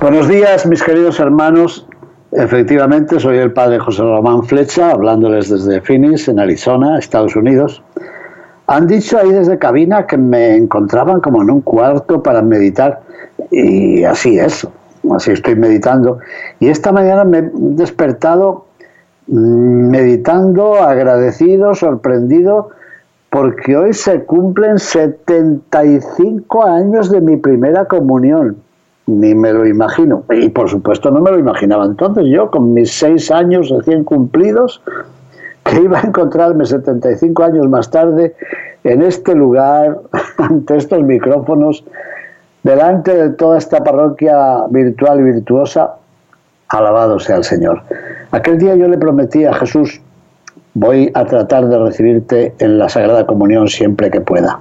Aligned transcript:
Buenos 0.00 0.28
días, 0.28 0.64
mis 0.64 0.82
queridos 0.82 1.20
hermanos. 1.20 1.86
Efectivamente, 2.32 3.20
soy 3.20 3.36
el 3.36 3.52
padre 3.52 3.78
José 3.78 4.00
Román 4.00 4.44
Flecha, 4.44 4.92
hablándoles 4.92 5.50
desde 5.50 5.82
Phoenix, 5.82 6.26
en 6.26 6.40
Arizona, 6.40 6.98
Estados 6.98 7.36
Unidos. 7.36 7.82
Han 8.66 8.86
dicho 8.86 9.18
ahí 9.18 9.30
desde 9.30 9.58
cabina 9.58 10.06
que 10.06 10.16
me 10.16 10.56
encontraban 10.56 11.20
como 11.20 11.42
en 11.42 11.50
un 11.50 11.60
cuarto 11.60 12.22
para 12.22 12.40
meditar 12.40 13.02
y 13.50 14.02
así 14.04 14.38
es, 14.38 14.66
así 15.14 15.32
estoy 15.32 15.54
meditando. 15.56 16.18
Y 16.60 16.68
esta 16.68 16.92
mañana 16.92 17.24
me 17.24 17.38
he 17.40 17.50
despertado 17.52 18.64
mm, 19.26 19.90
meditando, 19.90 20.76
agradecido, 20.76 21.74
sorprendido, 21.74 22.70
porque 23.28 23.76
hoy 23.76 23.92
se 23.92 24.24
cumplen 24.24 24.78
75 24.78 26.64
años 26.64 27.10
de 27.10 27.20
mi 27.20 27.36
primera 27.36 27.84
comunión. 27.84 28.56
Ni 29.06 29.34
me 29.34 29.52
lo 29.52 29.66
imagino. 29.66 30.24
Y 30.30 30.48
por 30.50 30.68
supuesto 30.68 31.10
no 31.10 31.20
me 31.20 31.30
lo 31.30 31.38
imaginaba 31.38 31.84
entonces. 31.84 32.26
Yo 32.28 32.50
con 32.50 32.74
mis 32.74 32.92
seis 32.92 33.30
años 33.30 33.68
recién 33.70 34.04
cumplidos, 34.04 34.82
que 35.64 35.82
iba 35.82 35.98
a 36.00 36.02
encontrarme 36.02 36.64
75 36.64 37.42
años 37.42 37.68
más 37.68 37.90
tarde 37.90 38.34
en 38.84 39.02
este 39.02 39.34
lugar, 39.34 39.98
ante 40.38 40.76
estos 40.76 41.02
micrófonos, 41.02 41.84
delante 42.62 43.14
de 43.14 43.30
toda 43.30 43.58
esta 43.58 43.82
parroquia 43.82 44.66
virtual 44.70 45.20
y 45.20 45.22
virtuosa, 45.24 45.96
alabado 46.68 47.18
sea 47.18 47.36
el 47.36 47.44
Señor. 47.44 47.82
Aquel 48.30 48.58
día 48.58 48.76
yo 48.76 48.88
le 48.88 48.96
prometí 48.96 49.44
a 49.44 49.52
Jesús, 49.54 50.00
voy 50.74 51.10
a 51.14 51.24
tratar 51.24 51.68
de 51.68 51.78
recibirte 51.78 52.54
en 52.58 52.78
la 52.78 52.88
Sagrada 52.88 53.26
Comunión 53.26 53.68
siempre 53.68 54.10
que 54.10 54.20
pueda. 54.20 54.60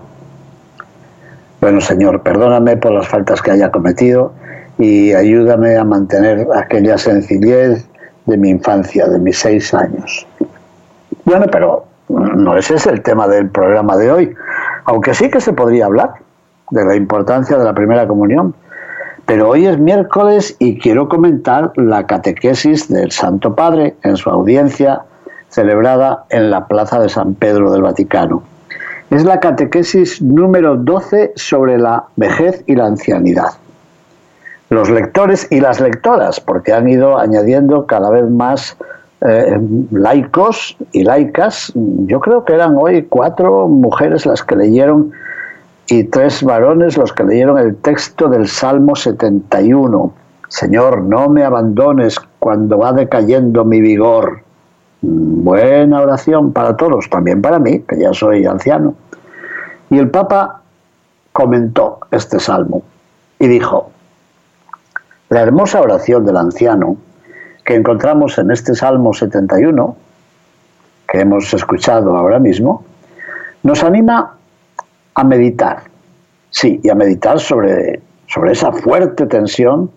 Bueno, 1.61 1.81
Señor, 1.81 2.21
perdóname 2.23 2.77
por 2.77 2.91
las 2.91 3.07
faltas 3.07 3.41
que 3.41 3.51
haya 3.51 3.69
cometido 3.69 4.31
y 4.77 5.13
ayúdame 5.13 5.75
a 5.75 5.83
mantener 5.83 6.47
aquella 6.55 6.97
sencillez 6.97 7.85
de 8.25 8.37
mi 8.37 8.49
infancia, 8.49 9.07
de 9.07 9.19
mis 9.19 9.37
seis 9.37 9.73
años. 9.73 10.25
Bueno, 11.25 11.47
pero 11.51 11.85
no 12.07 12.55
ese 12.57 12.75
es 12.75 12.87
el 12.87 13.01
tema 13.01 13.27
del 13.27 13.49
programa 13.49 13.97
de 13.97 14.11
hoy, 14.11 14.35
aunque 14.85 15.13
sí 15.13 15.29
que 15.29 15.41
se 15.41 15.51
podría 15.51 15.85
hablar 15.85 16.13
de 16.71 16.85
la 16.85 16.95
importancia 16.95 17.57
de 17.57 17.65
la 17.65 17.73
primera 17.73 18.07
comunión. 18.07 18.55
Pero 19.25 19.49
hoy 19.49 19.67
es 19.67 19.77
miércoles 19.77 20.55
y 20.59 20.79
quiero 20.79 21.07
comentar 21.07 21.71
la 21.75 22.07
catequesis 22.07 22.87
del 22.87 23.11
Santo 23.11 23.53
Padre 23.53 23.95
en 24.03 24.17
su 24.17 24.29
audiencia 24.29 25.01
celebrada 25.49 26.25
en 26.29 26.49
la 26.49 26.67
Plaza 26.67 26.99
de 26.99 27.09
San 27.09 27.35
Pedro 27.35 27.71
del 27.71 27.81
Vaticano. 27.81 28.43
Es 29.09 29.25
la 29.25 29.39
catequesis 29.39 30.21
número 30.21 30.75
12 30.77 31.33
sobre 31.35 31.79
la 31.79 32.05
vejez 32.15 32.63
y 32.67 32.75
la 32.75 32.85
ancianidad. 32.85 33.53
Los 34.69 34.89
lectores 34.89 35.47
y 35.49 35.61
las 35.61 35.79
lectoras, 35.79 36.39
porque 36.39 36.73
han 36.73 36.87
ido 36.87 37.17
añadiendo 37.17 37.87
cada 37.87 38.11
vez 38.11 38.29
más 38.29 38.77
eh, 39.21 39.59
laicos 39.91 40.77
y 40.91 41.03
laicas, 41.03 41.71
yo 41.73 42.19
creo 42.19 42.45
que 42.45 42.53
eran 42.53 42.75
hoy 42.77 43.07
cuatro 43.09 43.67
mujeres 43.67 44.27
las 44.27 44.43
que 44.43 44.55
leyeron 44.55 45.11
y 45.87 46.03
tres 46.03 46.43
varones 46.43 46.95
los 46.95 47.11
que 47.11 47.23
leyeron 47.23 47.57
el 47.57 47.75
texto 47.77 48.27
del 48.27 48.47
Salmo 48.47 48.95
71. 48.95 50.13
Señor, 50.49 51.01
no 51.01 51.29
me 51.29 51.43
abandones 51.43 52.19
cuando 52.37 52.77
va 52.77 52.93
decayendo 52.93 53.65
mi 53.65 53.81
vigor. 53.81 54.43
Buena 55.01 56.01
oración 56.01 56.51
para 56.51 56.75
todos, 56.75 57.09
también 57.09 57.41
para 57.41 57.59
mí, 57.59 57.79
que 57.79 57.97
ya 57.97 58.13
soy 58.13 58.45
anciano. 58.45 58.95
Y 59.89 59.97
el 59.97 60.09
Papa 60.09 60.61
comentó 61.31 61.99
este 62.11 62.39
salmo 62.39 62.83
y 63.39 63.47
dijo, 63.47 63.91
la 65.29 65.41
hermosa 65.41 65.79
oración 65.81 66.25
del 66.25 66.37
anciano 66.37 66.97
que 67.63 67.75
encontramos 67.75 68.37
en 68.39 68.51
este 68.51 68.73
Salmo 68.73 69.13
71, 69.13 69.95
que 71.07 71.21
hemos 71.21 71.53
escuchado 71.53 72.17
ahora 72.17 72.39
mismo, 72.39 72.83
nos 73.63 73.83
anima 73.83 74.35
a 75.13 75.23
meditar, 75.23 75.83
sí, 76.49 76.79
y 76.83 76.89
a 76.89 76.95
meditar 76.95 77.39
sobre, 77.39 78.01
sobre 78.27 78.53
esa 78.53 78.71
fuerte 78.71 79.27
tensión 79.27 79.91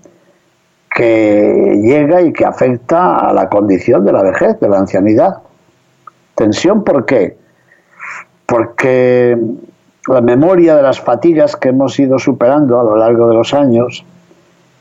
que 0.95 1.81
llega 1.83 2.23
y 2.23 2.33
que 2.33 2.45
afecta 2.45 3.17
a 3.17 3.33
la 3.33 3.49
condición 3.49 4.05
de 4.05 4.13
la 4.13 4.23
vejez, 4.23 4.61
de 4.61 4.69
la 4.69 4.79
ancianidad. 4.79 5.39
Tensión, 6.35 6.85
¿por 6.85 7.07
qué? 7.07 7.37
Porque 8.47 9.39
la 10.09 10.21
memoria 10.21 10.77
de 10.77 10.83
las 10.83 11.01
fatigas 11.01 11.57
que 11.57 11.71
hemos 11.71 11.99
ido 11.99 12.19
superando 12.19 12.79
a 12.79 12.83
lo 12.83 12.97
largo 12.97 13.29
de 13.29 13.35
los 13.35 13.55
años, 13.55 14.05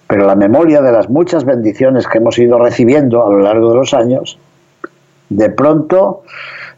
pero 0.07 0.25
la 0.25 0.35
memoria 0.35 0.81
de 0.81 0.91
las 0.91 1.09
muchas 1.09 1.45
bendiciones 1.45 2.07
que 2.07 2.17
hemos 2.17 2.37
ido 2.37 2.59
recibiendo 2.59 3.25
a 3.25 3.29
lo 3.29 3.39
largo 3.39 3.69
de 3.69 3.75
los 3.75 3.93
años, 3.93 4.37
de 5.29 5.49
pronto 5.49 6.23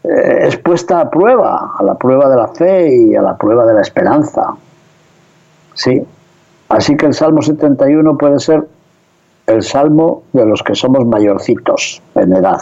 eh, 0.04 0.46
es 0.46 0.56
puesta 0.58 1.00
a 1.00 1.10
prueba, 1.10 1.72
a 1.76 1.82
la 1.82 1.96
prueba 1.96 2.28
de 2.28 2.36
la 2.36 2.48
fe 2.48 2.94
y 2.94 3.16
a 3.16 3.22
la 3.22 3.36
prueba 3.36 3.66
de 3.66 3.74
la 3.74 3.80
esperanza. 3.80 4.54
Sí. 5.74 6.06
Así 6.68 6.96
que 6.96 7.06
el 7.06 7.14
Salmo 7.14 7.42
71 7.42 8.16
puede 8.16 8.38
ser 8.38 8.64
el 9.46 9.62
salmo 9.62 10.22
de 10.32 10.46
los 10.46 10.62
que 10.62 10.74
somos 10.74 11.06
mayorcitos 11.06 12.02
en 12.14 12.32
edad. 12.32 12.60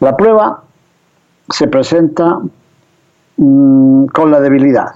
La 0.00 0.16
prueba 0.16 0.62
se 1.48 1.68
presenta 1.68 2.40
mm, 3.36 4.06
con 4.06 4.30
la 4.30 4.40
debilidad 4.40 4.94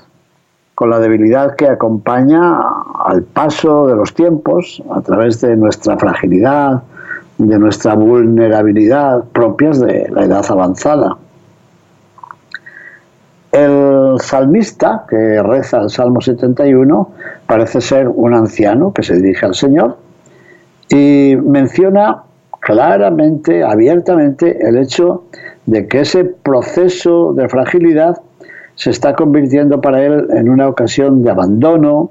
con 0.79 0.91
la 0.91 1.01
debilidad 1.01 1.57
que 1.57 1.67
acompaña 1.67 2.57
al 3.05 3.25
paso 3.25 3.89
de 3.89 3.97
los 3.97 4.15
tiempos 4.15 4.81
a 4.93 5.01
través 5.01 5.41
de 5.41 5.57
nuestra 5.57 5.99
fragilidad, 5.99 6.85
de 7.37 7.59
nuestra 7.59 7.95
vulnerabilidad 7.95 9.25
propias 9.33 9.81
de 9.81 10.09
la 10.09 10.27
edad 10.27 10.47
avanzada. 10.49 11.17
El 13.51 14.21
salmista 14.21 15.05
que 15.09 15.43
reza 15.43 15.81
el 15.81 15.91
Salmo 15.91 16.21
71 16.21 17.11
parece 17.45 17.81
ser 17.81 18.07
un 18.07 18.35
anciano 18.35 18.93
que 18.93 19.03
se 19.03 19.17
dirige 19.17 19.47
al 19.47 19.57
Señor 19.57 19.97
y 20.91 21.37
menciona 21.37 22.23
claramente, 22.61 23.63
abiertamente, 23.63 24.59
el 24.67 24.79
hecho 24.79 25.25
de 25.67 25.87
que 25.87 26.01
ese 26.01 26.25
proceso 26.25 27.33
de 27.35 27.49
fragilidad 27.49 28.21
se 28.75 28.91
está 28.91 29.15
convirtiendo 29.15 29.81
para 29.81 30.03
él 30.05 30.29
en 30.31 30.49
una 30.49 30.69
ocasión 30.69 31.23
de 31.23 31.31
abandono, 31.31 32.11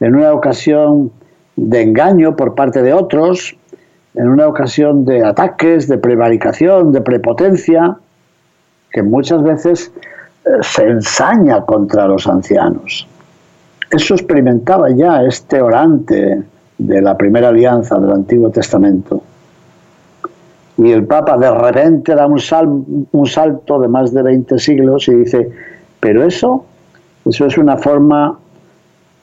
en 0.00 0.16
una 0.16 0.32
ocasión 0.32 1.12
de 1.56 1.82
engaño 1.82 2.36
por 2.36 2.54
parte 2.54 2.82
de 2.82 2.92
otros, 2.92 3.56
en 4.14 4.28
una 4.28 4.48
ocasión 4.48 5.04
de 5.04 5.24
ataques, 5.24 5.88
de 5.88 5.98
prevaricación, 5.98 6.92
de 6.92 7.00
prepotencia, 7.00 7.96
que 8.90 9.02
muchas 9.02 9.42
veces 9.42 9.92
eh, 10.44 10.50
se 10.60 10.84
ensaña 10.86 11.64
contra 11.64 12.06
los 12.06 12.26
ancianos. 12.26 13.06
Eso 13.90 14.14
experimentaba 14.14 14.90
ya 14.90 15.22
este 15.22 15.60
orante 15.60 16.42
de 16.78 17.00
la 17.00 17.16
primera 17.16 17.48
alianza 17.48 17.98
del 17.98 18.12
Antiguo 18.12 18.50
Testamento 18.50 19.22
y 20.78 20.90
el 20.90 21.04
Papa 21.04 21.36
de 21.36 21.50
repente 21.50 22.14
da 22.14 22.26
un, 22.26 23.08
un 23.12 23.26
salto 23.26 23.78
de 23.78 23.88
más 23.88 24.12
de 24.12 24.22
20 24.22 24.58
siglos 24.58 25.06
y 25.08 25.14
dice, 25.14 25.50
pero 26.00 26.24
eso, 26.24 26.64
eso 27.24 27.46
es 27.46 27.58
una 27.58 27.76
forma 27.76 28.38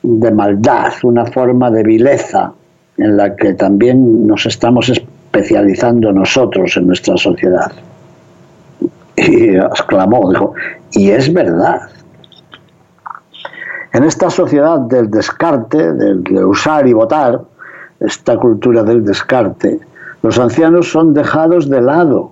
de 0.02 0.32
maldad, 0.32 0.94
una 1.04 1.26
forma 1.26 1.72
de 1.72 1.84
vileza 1.84 2.54
en 2.98 3.18
la 3.18 3.36
que 3.36 3.54
también 3.54 4.28
nos 4.28 4.46
estamos 4.46 4.90
especializando 4.90 6.12
nosotros 6.12 6.78
en 6.78 6.88
nuestra 6.88 7.18
sociedad. 7.18 7.72
Y 9.18 9.56
exclamó, 9.56 10.30
dijo, 10.30 10.54
y 10.92 11.10
es 11.10 11.34
verdad. 11.34 11.82
En 13.92 14.04
esta 14.04 14.30
sociedad 14.30 14.80
del 14.80 15.10
descarte, 15.10 15.94
del 15.94 16.24
de 16.24 16.46
usar 16.46 16.88
y 16.88 16.94
votar, 16.94 17.42
esta 18.00 18.38
cultura 18.38 18.84
del 18.84 19.04
descarte, 19.04 19.80
los 20.22 20.38
ancianos 20.38 20.92
son 20.92 21.14
dejados 21.14 21.70
de 21.70 21.82
lado 21.82 22.32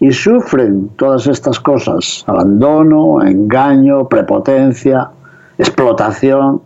y 0.00 0.12
sufren 0.12 0.88
todas 0.96 1.26
estas 1.26 1.60
cosas, 1.60 2.24
abandono, 2.26 3.22
engaño, 3.22 4.08
prepotencia, 4.08 5.10
explotación. 5.58 6.62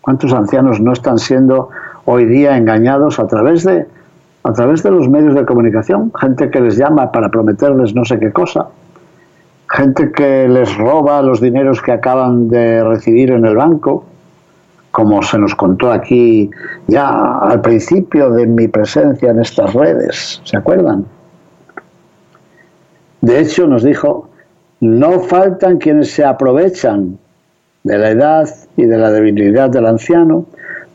¿Cuántos 0.00 0.32
ancianos 0.32 0.80
no 0.80 0.92
están 0.92 1.18
siendo 1.18 1.70
hoy 2.04 2.26
día 2.26 2.56
engañados 2.56 3.18
a 3.18 3.26
través 3.26 3.64
de 3.64 3.86
a 4.44 4.52
través 4.52 4.82
de 4.82 4.90
los 4.90 5.08
medios 5.08 5.34
de 5.34 5.44
comunicación, 5.44 6.10
gente 6.18 6.50
que 6.50 6.60
les 6.60 6.76
llama 6.76 7.12
para 7.12 7.28
prometerles 7.28 7.94
no 7.94 8.04
sé 8.04 8.18
qué 8.18 8.32
cosa, 8.32 8.68
gente 9.78 10.10
que 10.10 10.48
les 10.48 10.76
roba 10.76 11.22
los 11.22 11.40
dineros 11.40 11.80
que 11.80 11.92
acaban 11.92 12.48
de 12.48 12.82
recibir 12.82 13.30
en 13.30 13.46
el 13.46 13.54
banco, 13.54 14.04
como 14.90 15.22
se 15.22 15.38
nos 15.38 15.54
contó 15.54 15.92
aquí 15.92 16.50
ya 16.88 17.38
al 17.38 17.60
principio 17.60 18.30
de 18.30 18.48
mi 18.48 18.66
presencia 18.66 19.30
en 19.30 19.38
estas 19.40 19.72
redes, 19.74 20.40
¿se 20.42 20.56
acuerdan? 20.56 21.04
De 23.20 23.38
hecho, 23.40 23.68
nos 23.68 23.84
dijo, 23.84 24.28
no 24.80 25.20
faltan 25.20 25.78
quienes 25.78 26.10
se 26.10 26.24
aprovechan 26.24 27.16
de 27.84 27.98
la 27.98 28.10
edad 28.10 28.48
y 28.76 28.84
de 28.84 28.98
la 28.98 29.12
debilidad 29.12 29.70
del 29.70 29.86
anciano 29.86 30.44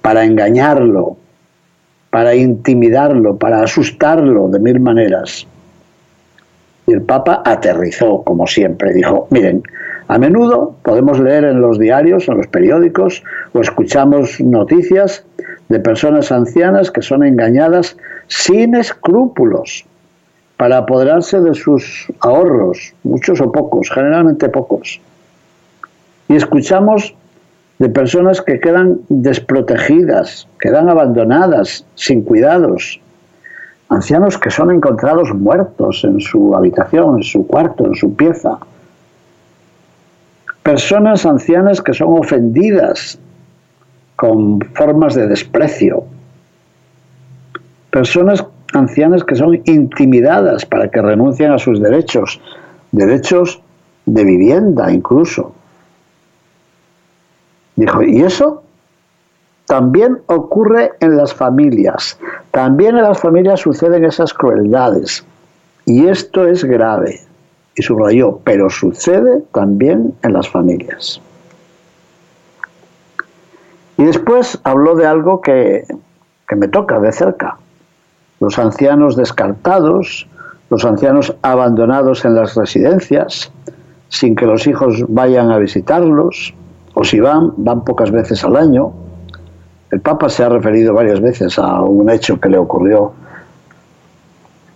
para 0.01 0.25
engañarlo, 0.25 1.15
para 2.09 2.35
intimidarlo, 2.35 3.37
para 3.37 3.63
asustarlo 3.63 4.49
de 4.49 4.59
mil 4.59 4.81
maneras. 4.81 5.47
Papa 7.05 7.41
aterrizó, 7.45 8.23
como 8.23 8.47
siempre. 8.47 8.93
Dijo, 8.93 9.27
miren, 9.31 9.63
a 10.07 10.17
menudo 10.17 10.75
podemos 10.83 11.19
leer 11.19 11.45
en 11.45 11.61
los 11.61 11.79
diarios, 11.79 12.27
en 12.27 12.37
los 12.37 12.47
periódicos, 12.47 13.23
o 13.53 13.61
escuchamos 13.61 14.39
noticias 14.41 15.25
de 15.69 15.79
personas 15.79 16.31
ancianas 16.31 16.91
que 16.91 17.01
son 17.01 17.23
engañadas 17.23 17.97
sin 18.27 18.75
escrúpulos 18.75 19.85
para 20.57 20.77
apoderarse 20.77 21.41
de 21.41 21.53
sus 21.55 22.07
ahorros, 22.19 22.93
muchos 23.03 23.41
o 23.41 23.51
pocos, 23.51 23.89
generalmente 23.89 24.49
pocos. 24.49 25.01
Y 26.27 26.35
escuchamos 26.35 27.15
de 27.79 27.89
personas 27.89 28.41
que 28.41 28.59
quedan 28.59 28.99
desprotegidas, 29.09 30.47
quedan 30.59 30.89
abandonadas, 30.89 31.85
sin 31.95 32.21
cuidados. 32.21 33.01
Ancianos 33.89 34.37
que 34.37 34.49
son 34.49 34.71
encontrados 34.71 35.33
muertos 35.33 36.03
en 36.03 36.19
su 36.19 36.55
habitación, 36.55 37.17
en 37.17 37.23
su 37.23 37.45
cuarto, 37.45 37.85
en 37.85 37.95
su 37.95 38.15
pieza. 38.15 38.57
Personas 40.63 41.25
ancianas 41.25 41.81
que 41.81 41.93
son 41.93 42.17
ofendidas 42.17 43.19
con 44.15 44.61
formas 44.73 45.15
de 45.15 45.27
desprecio. 45.27 46.05
Personas 47.91 48.45
ancianas 48.73 49.23
que 49.23 49.35
son 49.35 49.61
intimidadas 49.65 50.65
para 50.65 50.89
que 50.89 51.01
renuncien 51.01 51.51
a 51.51 51.57
sus 51.57 51.81
derechos, 51.81 52.39
derechos 52.91 53.61
de 54.05 54.23
vivienda 54.23 54.91
incluso. 54.91 55.53
Dijo, 57.75 58.03
¿y 58.03 58.21
eso? 58.21 58.63
También 59.67 60.19
ocurre 60.27 60.91
en 60.99 61.17
las 61.17 61.33
familias. 61.33 62.19
También 62.51 62.97
en 62.97 63.03
las 63.03 63.19
familias 63.19 63.61
suceden 63.61 64.05
esas 64.05 64.33
crueldades. 64.33 65.25
Y 65.85 66.07
esto 66.07 66.47
es 66.47 66.63
grave. 66.63 67.21
Y 67.75 67.81
subrayó, 67.81 68.39
pero 68.43 68.69
sucede 68.69 69.41
también 69.53 70.13
en 70.21 70.33
las 70.33 70.49
familias. 70.49 71.19
Y 73.97 74.03
después 74.03 74.59
habló 74.63 74.95
de 74.95 75.05
algo 75.05 75.41
que, 75.41 75.85
que 76.47 76.55
me 76.55 76.67
toca 76.67 76.99
de 76.99 77.11
cerca. 77.11 77.57
Los 78.39 78.59
ancianos 78.59 79.15
descartados, 79.15 80.27
los 80.69 80.85
ancianos 80.85 81.35
abandonados 81.41 82.25
en 82.25 82.35
las 82.35 82.55
residencias, 82.55 83.51
sin 84.09 84.35
que 84.35 84.45
los 84.45 84.67
hijos 84.67 85.03
vayan 85.07 85.51
a 85.51 85.57
visitarlos, 85.57 86.53
o 86.93 87.03
si 87.03 87.19
van, 87.19 87.53
van 87.57 87.83
pocas 87.83 88.11
veces 88.11 88.43
al 88.43 88.55
año. 88.55 88.93
El 89.93 90.01
Papa 90.01 90.27
se 90.27 90.43
ha 90.43 90.49
referido 90.49 90.95
varias 90.95 91.21
veces 91.21 91.59
a 91.59 91.83
un 91.83 92.09
hecho 92.09 92.39
que 92.39 92.49
le 92.49 92.57
ocurrió 92.57 93.13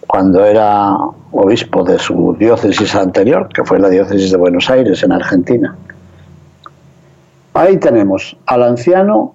cuando 0.06 0.46
era 0.46 0.96
obispo 1.32 1.84
de 1.84 1.98
su 1.98 2.36
diócesis 2.38 2.94
anterior, 2.94 3.50
que 3.50 3.64
fue 3.64 3.80
la 3.80 3.90
diócesis 3.90 4.30
de 4.30 4.38
Buenos 4.38 4.70
Aires, 4.70 5.02
en 5.02 5.12
Argentina. 5.12 5.76
Ahí 7.56 7.78
tenemos 7.78 8.38
al 8.46 8.62
anciano 8.62 9.34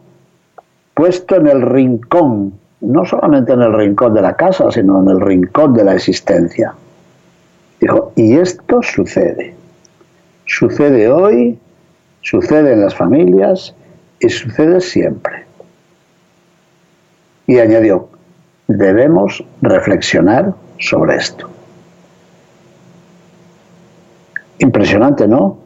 puesto 0.95 1.35
en 1.35 1.49
el 1.49 1.63
rincón, 1.63 2.53
no 2.81 3.05
solamente 3.05 3.53
en 3.53 3.63
el 3.63 3.73
rincón 3.73 4.15
de 4.15 4.23
la 4.23 4.37
casa, 4.37 4.71
sino 4.71 5.03
en 5.03 5.09
el 5.09 5.21
rincón 5.21 5.75
de 5.75 5.83
la 5.83 5.97
existencia. 5.97 6.75
Dijo, 7.81 8.13
y 8.15 8.35
esto 8.37 8.83
sucede. 8.83 9.57
Sucede 10.47 11.11
hoy 11.11 11.59
sucede 12.21 12.75
en 12.75 12.83
las 12.83 12.95
familias 12.95 13.75
y 14.21 14.29
sucede 14.29 14.81
siempre. 14.81 15.42
Y 17.53 17.59
añadió, 17.59 18.09
debemos 18.67 19.45
reflexionar 19.61 20.55
sobre 20.79 21.17
esto. 21.17 21.51
Impresionante, 24.59 25.29
¿no? 25.29 25.59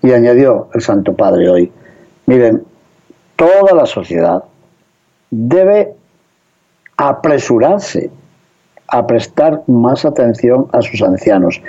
Y 0.00 0.12
añadió 0.12 0.70
el 0.72 0.80
Santo 0.80 1.14
Padre 1.14 1.50
hoy, 1.50 1.72
miren, 2.24 2.64
toda 3.36 3.74
la 3.74 3.84
sociedad 3.84 4.42
debe 5.30 5.94
apresurarse 6.96 8.10
a 8.88 9.06
prestar 9.06 9.64
más 9.66 10.06
atención 10.06 10.66
a 10.72 10.80
sus 10.80 11.02
ancianos, 11.02 11.60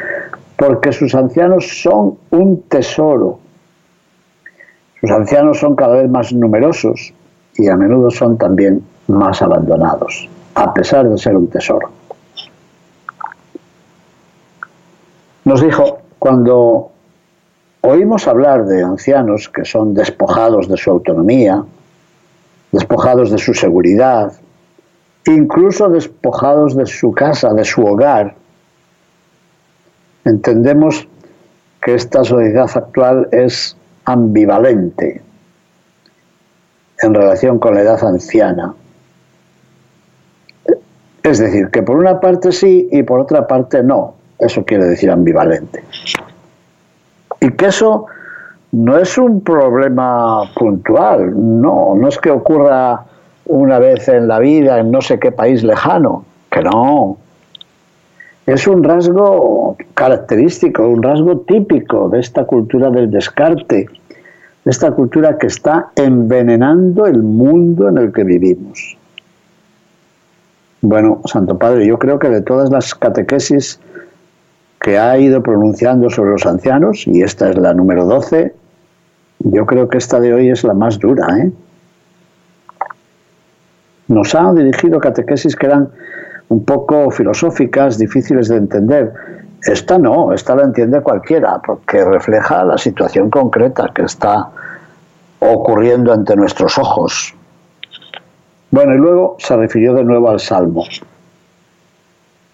porque 0.56 0.94
sus 0.94 1.14
ancianos 1.16 1.82
son 1.82 2.18
un 2.30 2.62
tesoro. 2.62 3.40
Sus 5.02 5.12
ancianos 5.12 5.60
son 5.60 5.76
cada 5.76 5.96
vez 5.96 6.10
más 6.10 6.32
numerosos 6.32 7.14
y 7.58 7.68
a 7.68 7.76
menudo 7.76 8.10
son 8.12 8.38
también 8.38 8.84
más 9.08 9.42
abandonados, 9.42 10.30
a 10.56 10.74
pesar 10.74 11.10
de 11.10 11.18
ser 11.18 11.36
un 11.36 11.48
tesoro. 11.48 11.90
Nos 15.46 15.62
dijo, 15.62 16.00
cuando 16.20 16.92
oímos 17.82 18.28
hablar 18.28 18.66
de 18.66 18.84
ancianos 18.84 19.50
que 19.50 19.66
son 19.66 19.94
despojados 19.94 20.68
de 20.68 20.78
su 20.78 20.92
autonomía, 20.92 21.64
despojados 22.72 23.32
de 23.32 23.38
su 23.38 23.54
seguridad, 23.54 24.34
incluso 25.26 25.90
despojados 25.90 26.76
de 26.76 26.86
su 26.86 27.14
casa, 27.14 27.54
de 27.54 27.64
su 27.64 27.86
hogar, 27.86 28.36
entendemos 30.26 31.08
que 31.82 31.96
esta 31.96 32.24
sociedad 32.24 32.70
actual 32.76 33.30
es 33.32 33.78
ambivalente 34.04 35.22
en 37.02 37.14
relación 37.14 37.60
con 37.60 37.76
la 37.76 37.82
edad 37.82 38.04
anciana. 38.04 38.74
Es 41.24 41.40
decir, 41.40 41.70
que 41.70 41.84
por 41.84 41.98
una 41.98 42.20
parte 42.20 42.52
sí 42.52 42.88
y 42.92 43.04
por 43.04 43.20
otra 43.20 43.48
parte 43.48 43.84
no. 43.84 44.16
Eso 44.40 44.64
quiere 44.64 44.86
decir 44.86 45.10
ambivalente. 45.10 45.84
Y 47.42 47.52
que 47.52 47.68
eso 47.68 48.06
no 48.72 48.98
es 48.98 49.18
un 49.18 49.42
problema 49.42 50.44
puntual, 50.56 51.34
no, 51.62 51.96
no 51.96 52.08
es 52.08 52.18
que 52.18 52.32
ocurra 52.32 53.06
una 53.46 53.80
vez 53.80 54.08
en 54.08 54.28
la 54.28 54.40
vida 54.40 54.80
en 54.80 54.92
no 54.92 55.02
sé 55.02 55.20
qué 55.20 55.32
país 55.32 55.64
lejano, 55.64 56.26
que 56.52 56.62
no, 56.62 57.18
es 58.46 58.66
un 58.66 58.84
rasgo 58.84 59.76
característico, 59.94 60.88
un 60.88 61.04
rasgo 61.04 61.40
típico 61.42 62.10
de 62.10 62.20
esta 62.20 62.46
cultura 62.46 62.90
del 62.90 63.12
descarte, 63.12 63.88
de 64.07 64.07
esta 64.70 64.92
cultura 64.92 65.38
que 65.38 65.48
está 65.48 65.92
envenenando 65.96 67.06
el 67.06 67.24
mundo 67.24 67.88
en 67.90 67.98
el 67.98 68.12
que 68.12 68.24
vivimos. 68.24 68.98
Bueno, 70.82 71.22
Santo 71.26 71.58
Padre, 71.58 71.88
yo 71.88 71.98
creo 71.98 72.20
que 72.20 72.30
de 72.30 72.42
todas 72.42 72.70
las 72.70 72.94
catequesis 72.94 73.80
que 74.80 74.98
ha 74.98 75.18
ido 75.18 75.42
pronunciando 75.42 76.10
sobre 76.10 76.32
los 76.32 76.46
ancianos, 76.46 77.08
y 77.08 77.22
esta 77.22 77.50
es 77.50 77.58
la 77.58 77.74
número 77.74 78.06
12, 78.06 78.54
yo 79.40 79.66
creo 79.66 79.90
que 79.90 79.98
esta 79.98 80.20
de 80.20 80.34
hoy 80.34 80.50
es 80.50 80.64
la 80.64 80.74
más 80.74 81.00
dura. 81.00 81.28
¿eh? 81.40 81.52
Nos 84.08 84.36
han 84.36 84.56
dirigido 84.56 85.00
catequesis 85.00 85.56
que 85.56 85.66
eran 85.66 85.90
un 86.50 86.64
poco 86.64 87.12
filosóficas, 87.12 87.98
difíciles 87.98 88.48
de 88.48 88.58
entender. 88.58 89.14
Esta 89.64 89.98
no, 89.98 90.34
esta 90.34 90.56
la 90.56 90.64
entiende 90.64 91.02
cualquiera, 91.02 91.60
porque 91.66 92.04
refleja 92.06 92.64
la 92.64 92.78
situación 92.78 93.30
concreta 93.30 93.92
que 93.94 94.04
está 94.04 94.50
ocurriendo 95.40 96.14
ante 96.14 96.36
nuestros 96.36 96.78
ojos. 96.78 97.34
Bueno, 98.70 98.94
y 98.94 98.98
luego 98.98 99.36
se 99.40 99.56
refirió 99.56 99.94
de 99.94 100.04
nuevo 100.04 100.30
al 100.30 100.40
Salmo. 100.40 100.84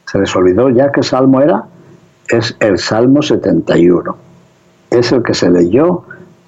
Se 0.05 0.19
les 0.19 0.35
olvidó 0.35 0.69
ya 0.69 0.91
qué 0.91 1.03
Salmo 1.03 1.41
era. 1.41 1.65
Es 2.29 2.55
el 2.59 2.77
Salmo 2.77 3.21
71. 3.21 4.15
Es 4.91 5.11
el 5.11 5.23
que 5.23 5.33
se 5.33 5.49
leyó 5.49 6.03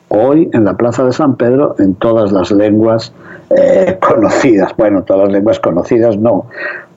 hoy 0.07 0.49
en 0.53 0.65
la 0.65 0.75
Plaza 0.75 1.03
de 1.03 1.11
San 1.11 1.35
Pedro 1.35 1.75
en 1.79 1.95
todas 1.95 2.31
las 2.31 2.51
lenguas 2.51 3.11
eh, 3.49 3.97
conocidas. 4.07 4.75
Bueno, 4.77 5.03
todas 5.03 5.23
las 5.23 5.33
lenguas 5.33 5.59
conocidas 5.59 6.17
no, 6.17 6.45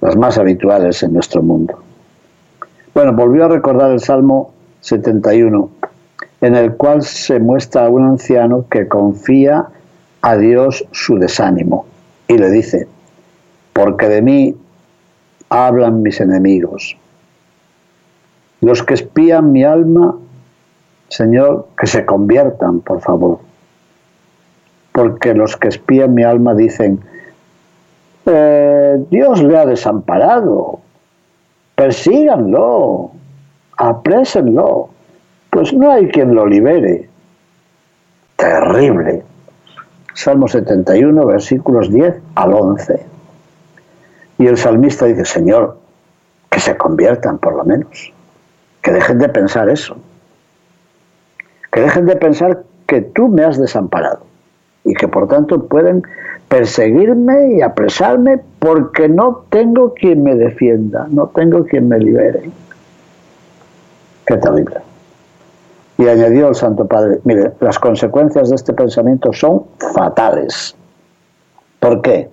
las 0.01 0.17
más 0.17 0.39
habituales 0.39 1.03
en 1.03 1.15
nuestro 1.15 1.43
mundo. 1.43 1.79
Bueno, 2.99 3.13
volvió 3.13 3.45
a 3.45 3.49
recordar 3.49 3.93
el 3.93 4.01
Salmo 4.01 4.51
71 4.81 5.71
en 6.41 6.57
el 6.57 6.75
cual 6.75 7.03
se 7.03 7.39
muestra 7.39 7.87
a 7.87 7.89
un 7.89 8.05
anciano 8.05 8.67
que 8.69 8.89
confía 8.89 9.67
a 10.21 10.37
Dios 10.37 10.85
su 10.91 11.17
desánimo 11.17 11.87
y 12.27 12.37
le 12.39 12.51
dice, 12.51 12.89
porque 13.73 14.09
de 14.09 14.21
mí 14.21 14.57
hablan 15.49 16.03
mis 16.03 16.21
enemigos. 16.21 16.97
Los 18.63 18.83
que 18.83 18.95
espían 18.95 19.53
mi 19.53 19.63
alma, 19.63 20.17
Señor, 21.07 21.69
que 21.79 21.87
se 21.87 22.05
conviertan, 22.05 22.81
por 22.81 23.01
favor. 23.01 23.39
Porque 24.91 25.35
los 25.35 25.57
que 25.57 25.69
espían 25.69 26.15
mi 26.15 26.25
alma 26.25 26.53
dicen, 26.53 26.99
eh, 28.27 28.97
Dios 29.09 29.41
le 29.41 29.57
ha 29.57 29.67
desamparado, 29.67 30.81
persíganlo, 31.79 33.13
aprésenlo, 33.77 34.89
pues 35.49 35.73
no 35.73 35.93
hay 35.93 36.09
quien 36.09 36.35
lo 36.35 36.45
libere. 36.45 37.09
Terrible. 38.35 39.23
Salmo 40.13 40.49
71, 40.49 41.25
versículos 41.25 41.93
10 41.93 42.17
al 42.35 42.53
11. 42.53 43.07
Y 44.39 44.47
el 44.49 44.57
salmista 44.57 45.07
dice, 45.07 45.25
Señor, 45.25 45.79
que 46.51 46.59
se 46.59 46.77
conviertan 46.77 47.39
por 47.39 47.55
lo 47.55 47.65
menos, 47.65 48.13
que 48.83 48.91
dejen 48.91 49.21
de 49.21 49.29
pensar 49.29 49.69
eso, 49.69 49.97
que 51.71 51.81
dejen 51.81 52.07
de 52.07 52.17
pensar 52.17 52.65
que 52.89 53.03
tú 53.03 53.29
me 53.29 53.45
has 53.45 53.57
desamparado 53.57 54.25
y 54.83 54.95
que 54.95 55.07
por 55.07 55.29
tanto 55.29 55.69
pueden 55.69 56.03
perseguirme 56.49 57.57
y 57.57 57.63
apresarme 57.63 58.41
porque 58.59 59.09
no 59.09 59.45
tengo 59.51 59.95
quien 59.95 60.23
me 60.23 60.35
defienda, 60.35 61.07
no 61.11 61.29
tengo 61.29 61.65
quien 61.65 61.89
me 61.89 61.99
libere. 61.99 62.51
Qué 64.27 64.37
terrible. 64.37 64.77
Y 65.99 66.07
añadió 66.07 66.49
el 66.49 66.55
Santo 66.55 66.87
Padre, 66.87 67.19
mire, 67.25 67.53
las 67.61 67.79
consecuencias 67.79 68.49
de 68.49 68.55
este 68.55 68.73
pensamiento 68.73 69.33
son 69.33 69.65
fatales. 69.95 70.75
¿Por 71.81 72.03
qué? 72.03 72.31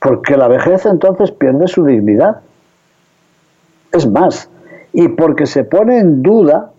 Porque 0.00 0.36
la 0.36 0.48
vejez 0.48 0.86
entonces 0.86 1.30
pierde 1.32 1.66
su 1.66 1.84
dignidad. 1.84 2.40
Es 3.92 4.06
más, 4.06 4.50
y 4.92 5.08
porque 5.08 5.46
se 5.46 5.64
pone 5.64 5.98
en 5.98 6.22
duda 6.22 6.70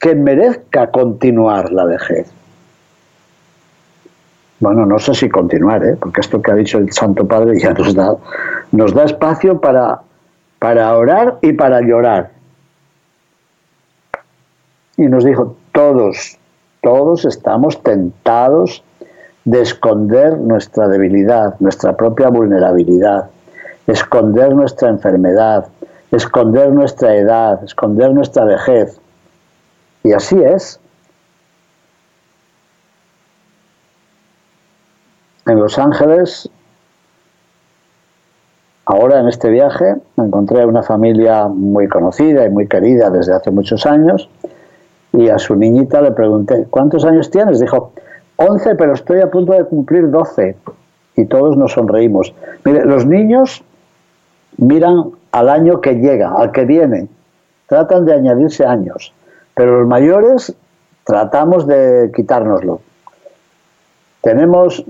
que 0.00 0.14
merezca 0.14 0.90
continuar 0.90 1.70
la 1.70 1.84
vejez. 1.84 2.32
Bueno, 4.62 4.86
no 4.86 4.96
sé 5.00 5.12
si 5.12 5.28
continuar, 5.28 5.84
¿eh? 5.84 5.96
porque 5.98 6.20
esto 6.20 6.40
que 6.40 6.52
ha 6.52 6.54
dicho 6.54 6.78
el 6.78 6.92
Santo 6.92 7.26
Padre 7.26 7.58
ya 7.58 7.72
nos 7.72 7.96
da, 7.96 8.14
nos 8.70 8.94
da 8.94 9.02
espacio 9.02 9.60
para, 9.60 10.02
para 10.60 10.96
orar 10.96 11.38
y 11.42 11.52
para 11.52 11.80
llorar. 11.80 12.30
Y 14.96 15.02
nos 15.02 15.24
dijo, 15.24 15.56
todos, 15.72 16.38
todos 16.80 17.24
estamos 17.24 17.82
tentados 17.82 18.84
de 19.44 19.62
esconder 19.62 20.38
nuestra 20.38 20.86
debilidad, 20.86 21.58
nuestra 21.58 21.96
propia 21.96 22.28
vulnerabilidad, 22.28 23.30
esconder 23.88 24.54
nuestra 24.54 24.90
enfermedad, 24.90 25.66
esconder 26.12 26.70
nuestra 26.70 27.16
edad, 27.16 27.64
esconder 27.64 28.14
nuestra 28.14 28.44
vejez. 28.44 28.96
Y 30.04 30.12
así 30.12 30.40
es. 30.40 30.78
En 35.46 35.58
Los 35.58 35.78
Ángeles, 35.78 36.48
ahora 38.86 39.20
en 39.20 39.28
este 39.28 39.50
viaje, 39.50 39.96
encontré 40.16 40.64
una 40.64 40.82
familia 40.82 41.48
muy 41.48 41.88
conocida 41.88 42.46
y 42.46 42.50
muy 42.50 42.68
querida 42.68 43.10
desde 43.10 43.34
hace 43.34 43.50
muchos 43.50 43.86
años 43.86 44.28
y 45.12 45.28
a 45.28 45.38
su 45.38 45.54
niñita 45.54 46.00
le 46.00 46.12
pregunté, 46.12 46.66
¿cuántos 46.70 47.04
años 47.04 47.30
tienes? 47.30 47.60
Dijo, 47.60 47.92
11, 48.36 48.74
pero 48.76 48.94
estoy 48.94 49.20
a 49.20 49.30
punto 49.30 49.52
de 49.52 49.64
cumplir 49.64 50.10
12. 50.10 50.56
Y 51.16 51.26
todos 51.26 51.56
nos 51.56 51.72
sonreímos. 51.72 52.34
Mire, 52.64 52.86
los 52.86 53.04
niños 53.04 53.62
miran 54.56 55.10
al 55.30 55.48
año 55.50 55.80
que 55.80 55.94
llega, 55.96 56.32
al 56.32 56.52
que 56.52 56.64
viene. 56.64 57.08
Tratan 57.66 58.06
de 58.06 58.14
añadirse 58.14 58.64
años. 58.64 59.12
Pero 59.54 59.80
los 59.80 59.88
mayores 59.88 60.54
tratamos 61.04 61.66
de 61.66 62.10
quitárnoslo. 62.14 62.80
Tenemos 64.22 64.84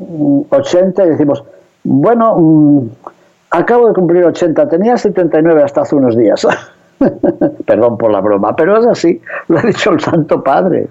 80 0.51 1.03
mm, 1.03 1.07
y 1.07 1.11
decimos, 1.11 1.45
bueno, 1.85 2.37
mm, 2.39 2.89
acabo 3.51 3.89
de 3.89 3.95
cumplir 3.95 4.25
80, 4.25 4.69
tenía 4.69 4.97
79 4.97 5.63
hasta 5.63 5.83
hace 5.83 5.95
unos 5.95 6.17
días. 6.17 6.47
Perdón 7.67 7.99
por 7.99 8.13
la 8.13 8.21
broma, 8.21 8.55
pero 8.55 8.79
es 8.79 8.87
así, 8.87 9.21
lo 9.49 9.59
ha 9.59 9.63
dicho 9.63 9.91
el 9.91 10.01
Santo 10.01 10.43
Padre. 10.43 10.89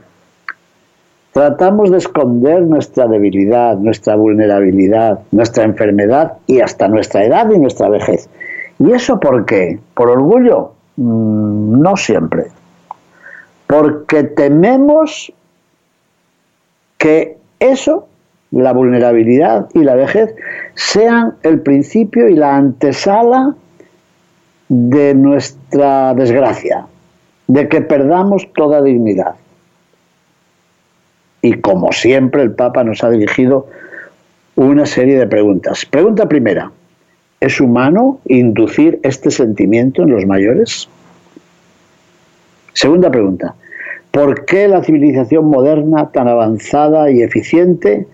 Tratamos 1.31 1.89
de 1.91 1.97
esconder 1.97 2.63
nuestra 2.63 3.07
debilidad, 3.07 3.77
nuestra 3.77 4.15
vulnerabilidad, 4.15 5.19
nuestra 5.31 5.63
enfermedad 5.63 6.33
y 6.45 6.59
hasta 6.59 6.89
nuestra 6.89 7.23
edad 7.23 7.49
y 7.49 7.57
nuestra 7.57 7.87
vejez. 7.87 8.27
¿Y 8.79 8.91
eso 8.91 9.19
por 9.19 9.45
qué? 9.45 9.79
¿Por 9.93 10.09
orgullo? 10.09 10.73
Mm, 10.97 11.81
no 11.81 11.95
siempre. 11.95 12.47
Porque 13.67 14.23
tememos 14.23 15.31
que 16.97 17.37
eso, 17.59 18.07
la 18.51 18.73
vulnerabilidad 18.73 19.69
y 19.73 19.79
la 19.79 19.95
vejez, 19.95 20.35
sean 20.75 21.35
el 21.43 21.61
principio 21.61 22.27
y 22.27 22.35
la 22.35 22.55
antesala 22.55 23.55
de 24.67 25.13
nuestra 25.15 26.13
desgracia, 26.13 26.85
de 27.47 27.67
que 27.67 27.81
perdamos 27.81 28.47
toda 28.53 28.81
dignidad. 28.81 29.35
Y 31.41 31.53
como 31.55 31.91
siempre 31.91 32.43
el 32.43 32.53
Papa 32.53 32.83
nos 32.83 33.03
ha 33.03 33.09
dirigido 33.09 33.67
una 34.55 34.85
serie 34.85 35.17
de 35.17 35.27
preguntas. 35.27 35.85
Pregunta 35.85 36.27
primera, 36.27 36.71
¿es 37.39 37.59
humano 37.59 38.19
inducir 38.25 38.99
este 39.03 39.31
sentimiento 39.31 40.03
en 40.03 40.11
los 40.11 40.25
mayores? 40.25 40.87
Segunda 42.73 43.09
pregunta, 43.09 43.55
¿por 44.11 44.45
qué 44.45 44.67
la 44.67 44.83
civilización 44.83 45.45
moderna 45.45 46.11
tan 46.11 46.27
avanzada 46.27 47.11
y 47.11 47.21
eficiente 47.23 48.07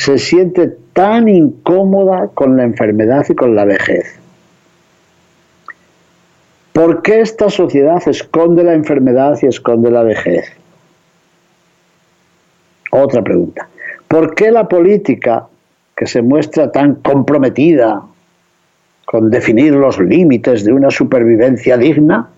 se 0.00 0.16
siente 0.16 0.78
tan 0.94 1.28
incómoda 1.28 2.28
con 2.28 2.56
la 2.56 2.62
enfermedad 2.62 3.26
y 3.28 3.34
con 3.34 3.54
la 3.54 3.66
vejez? 3.66 4.18
¿Por 6.72 7.02
qué 7.02 7.20
esta 7.20 7.50
sociedad 7.50 8.00
esconde 8.08 8.64
la 8.64 8.72
enfermedad 8.72 9.38
y 9.42 9.46
esconde 9.46 9.90
la 9.90 10.02
vejez? 10.02 10.50
Otra 12.92 13.20
pregunta. 13.20 13.68
¿Por 14.08 14.34
qué 14.34 14.50
la 14.50 14.66
política, 14.68 15.46
que 15.94 16.06
se 16.06 16.22
muestra 16.22 16.72
tan 16.72 16.94
comprometida 16.94 18.02
con 19.04 19.30
definir 19.30 19.74
los 19.74 19.98
límites 19.98 20.64
de 20.64 20.72
una 20.72 20.90
supervivencia 20.90 21.76
digna, 21.76 22.30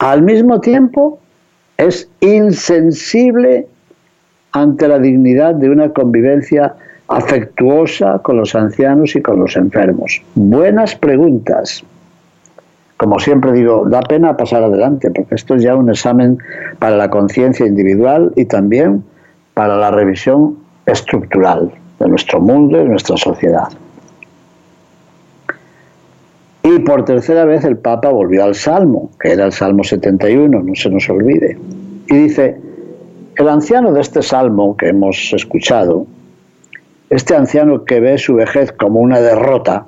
al 0.00 0.22
mismo 0.22 0.60
tiempo 0.60 1.20
es 1.76 2.10
insensible 2.18 3.68
ante 4.52 4.88
la 4.88 4.98
dignidad 4.98 5.54
de 5.54 5.70
una 5.70 5.90
convivencia 5.90 6.74
afectuosa 7.08 8.18
con 8.18 8.36
los 8.36 8.54
ancianos 8.54 9.16
y 9.16 9.22
con 9.22 9.38
los 9.38 9.56
enfermos? 9.56 10.22
Buenas 10.34 10.94
preguntas 10.94 11.84
como 12.98 13.20
siempre 13.20 13.52
digo, 13.52 13.84
da 13.88 14.00
pena 14.02 14.36
pasar 14.36 14.64
adelante, 14.64 15.10
porque 15.12 15.36
esto 15.36 15.54
es 15.54 15.62
ya 15.62 15.76
un 15.76 15.88
examen 15.88 16.38
para 16.80 16.96
la 16.96 17.08
conciencia 17.08 17.64
individual 17.64 18.32
y 18.34 18.44
también 18.44 19.04
para 19.54 19.76
la 19.76 19.92
revisión 19.92 20.58
estructural 20.84 21.70
de 22.00 22.08
nuestro 22.08 22.40
mundo 22.40 22.76
y 22.76 22.82
de 22.82 22.88
nuestra 22.88 23.16
sociedad. 23.16 23.68
Y 26.64 26.80
por 26.80 27.04
tercera 27.04 27.44
vez 27.44 27.64
el 27.64 27.78
Papa 27.78 28.08
volvió 28.08 28.42
al 28.42 28.56
Salmo, 28.56 29.10
que 29.20 29.30
era 29.30 29.44
el 29.44 29.52
Salmo 29.52 29.84
71, 29.84 30.60
no 30.60 30.74
se 30.74 30.90
nos 30.90 31.08
olvide, 31.08 31.56
y 32.08 32.14
dice, 32.14 32.60
el 33.38 33.48
anciano 33.48 33.92
de 33.92 34.00
este 34.00 34.20
Salmo 34.20 34.76
que 34.76 34.88
hemos 34.88 35.32
escuchado, 35.32 36.08
este 37.08 37.36
anciano 37.36 37.84
que 37.84 38.00
ve 38.00 38.18
su 38.18 38.34
vejez 38.34 38.72
como 38.72 38.98
una 38.98 39.20
derrota, 39.20 39.86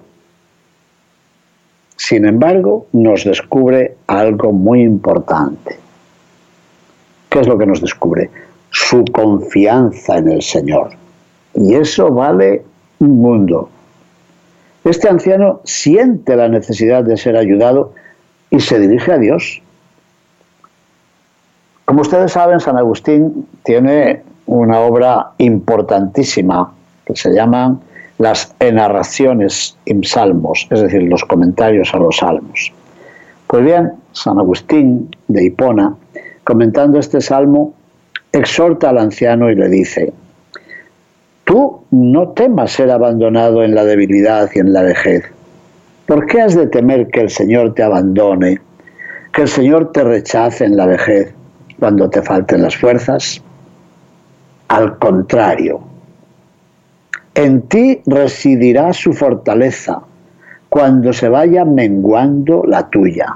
sin 1.96 2.26
embargo, 2.26 2.86
nos 2.92 3.24
descubre 3.24 3.96
algo 4.06 4.52
muy 4.52 4.82
importante. 4.82 5.76
¿Qué 7.28 7.40
es 7.40 7.48
lo 7.48 7.58
que 7.58 7.66
nos 7.66 7.80
descubre? 7.80 8.30
Su 8.70 9.04
confianza 9.12 10.18
en 10.18 10.28
el 10.28 10.42
Señor. 10.42 10.90
Y 11.54 11.74
eso 11.74 12.08
vale 12.08 12.62
un 13.00 13.20
mundo. 13.20 13.68
Este 14.84 15.08
anciano 15.08 15.60
siente 15.64 16.36
la 16.36 16.48
necesidad 16.48 17.02
de 17.02 17.16
ser 17.16 17.36
ayudado 17.36 17.94
y 18.48 18.60
se 18.60 18.78
dirige 18.78 19.12
a 19.12 19.18
Dios. 19.18 19.60
Como 21.90 22.02
ustedes 22.02 22.30
saben, 22.30 22.60
San 22.60 22.76
Agustín 22.76 23.48
tiene 23.64 24.22
una 24.46 24.78
obra 24.78 25.32
importantísima 25.38 26.72
que 27.04 27.16
se 27.16 27.32
llama 27.32 27.80
las 28.18 28.54
enarraciones 28.60 29.76
en 29.86 30.04
salmos, 30.04 30.68
es 30.70 30.82
decir, 30.82 31.02
los 31.02 31.24
comentarios 31.24 31.92
a 31.92 31.98
los 31.98 32.18
salmos. 32.18 32.72
Pues 33.48 33.64
bien, 33.64 33.90
San 34.12 34.38
Agustín 34.38 35.08
de 35.26 35.46
Hipona, 35.46 35.96
comentando 36.44 36.96
este 36.96 37.20
salmo, 37.20 37.74
exhorta 38.30 38.90
al 38.90 38.98
anciano 38.98 39.50
y 39.50 39.56
le 39.56 39.68
dice, 39.68 40.12
tú 41.42 41.82
no 41.90 42.28
temas 42.28 42.70
ser 42.70 42.92
abandonado 42.92 43.64
en 43.64 43.74
la 43.74 43.82
debilidad 43.82 44.48
y 44.54 44.60
en 44.60 44.72
la 44.72 44.82
vejez. 44.82 45.24
¿Por 46.06 46.26
qué 46.26 46.40
has 46.40 46.54
de 46.54 46.68
temer 46.68 47.08
que 47.08 47.22
el 47.22 47.30
Señor 47.30 47.74
te 47.74 47.82
abandone, 47.82 48.60
que 49.32 49.42
el 49.42 49.48
Señor 49.48 49.90
te 49.90 50.04
rechace 50.04 50.64
en 50.64 50.76
la 50.76 50.86
vejez 50.86 51.34
cuando 51.80 52.10
te 52.10 52.20
falten 52.20 52.62
las 52.62 52.76
fuerzas? 52.76 53.42
Al 54.68 54.98
contrario, 54.98 55.80
en 57.34 57.62
ti 57.62 58.02
residirá 58.06 58.92
su 58.92 59.14
fortaleza 59.14 60.00
cuando 60.68 61.12
se 61.12 61.28
vaya 61.28 61.64
menguando 61.64 62.62
la 62.64 62.88
tuya. 62.88 63.34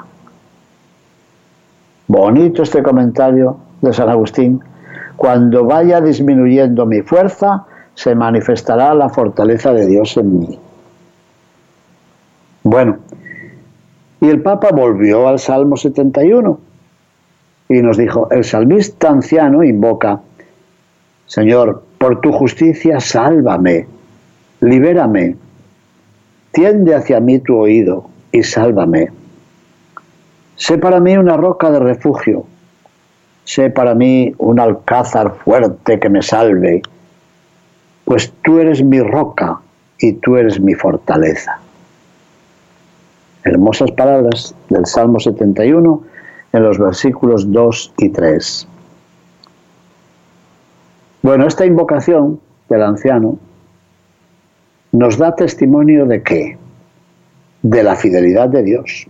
Bonito 2.06 2.62
este 2.62 2.82
comentario 2.82 3.56
de 3.80 3.92
San 3.92 4.10
Agustín. 4.10 4.60
Cuando 5.16 5.64
vaya 5.64 6.00
disminuyendo 6.00 6.86
mi 6.86 7.00
fuerza, 7.00 7.64
se 7.94 8.14
manifestará 8.14 8.94
la 8.94 9.08
fortaleza 9.08 9.72
de 9.72 9.86
Dios 9.86 10.16
en 10.18 10.38
mí. 10.38 10.58
Bueno, 12.62 12.98
y 14.20 14.28
el 14.28 14.42
Papa 14.42 14.68
volvió 14.70 15.28
al 15.28 15.38
Salmo 15.38 15.76
71 15.76 16.73
y 17.68 17.80
nos 17.80 17.96
dijo, 17.96 18.30
el 18.30 18.44
salmista 18.44 19.08
anciano 19.10 19.62
invoca, 19.62 20.20
Señor, 21.26 21.82
por 21.98 22.20
tu 22.20 22.32
justicia 22.32 23.00
sálvame, 23.00 23.86
libérame, 24.60 25.36
tiende 26.52 26.94
hacia 26.94 27.20
mí 27.20 27.38
tu 27.38 27.56
oído 27.56 28.08
y 28.30 28.42
sálvame. 28.42 29.10
Sé 30.56 30.78
para 30.78 31.00
mí 31.00 31.16
una 31.16 31.36
roca 31.36 31.70
de 31.70 31.80
refugio, 31.80 32.46
sé 33.44 33.70
para 33.70 33.94
mí 33.94 34.34
un 34.38 34.60
alcázar 34.60 35.34
fuerte 35.44 35.98
que 35.98 36.08
me 36.08 36.22
salve, 36.22 36.82
pues 38.04 38.32
tú 38.42 38.58
eres 38.58 38.84
mi 38.84 39.00
roca 39.00 39.60
y 39.98 40.12
tú 40.14 40.36
eres 40.36 40.60
mi 40.60 40.74
fortaleza. 40.74 41.58
Hermosas 43.42 43.90
palabras 43.92 44.54
del 44.68 44.86
Salmo 44.86 45.18
71 45.18 46.13
en 46.54 46.62
los 46.62 46.78
versículos 46.78 47.50
2 47.50 47.94
y 47.98 48.10
3. 48.10 48.68
Bueno, 51.22 51.48
esta 51.48 51.66
invocación 51.66 52.38
del 52.68 52.82
anciano 52.84 53.38
nos 54.92 55.18
da 55.18 55.34
testimonio 55.34 56.06
de 56.06 56.22
qué? 56.22 56.56
De 57.62 57.82
la 57.82 57.96
fidelidad 57.96 58.48
de 58.50 58.62
Dios. 58.62 59.08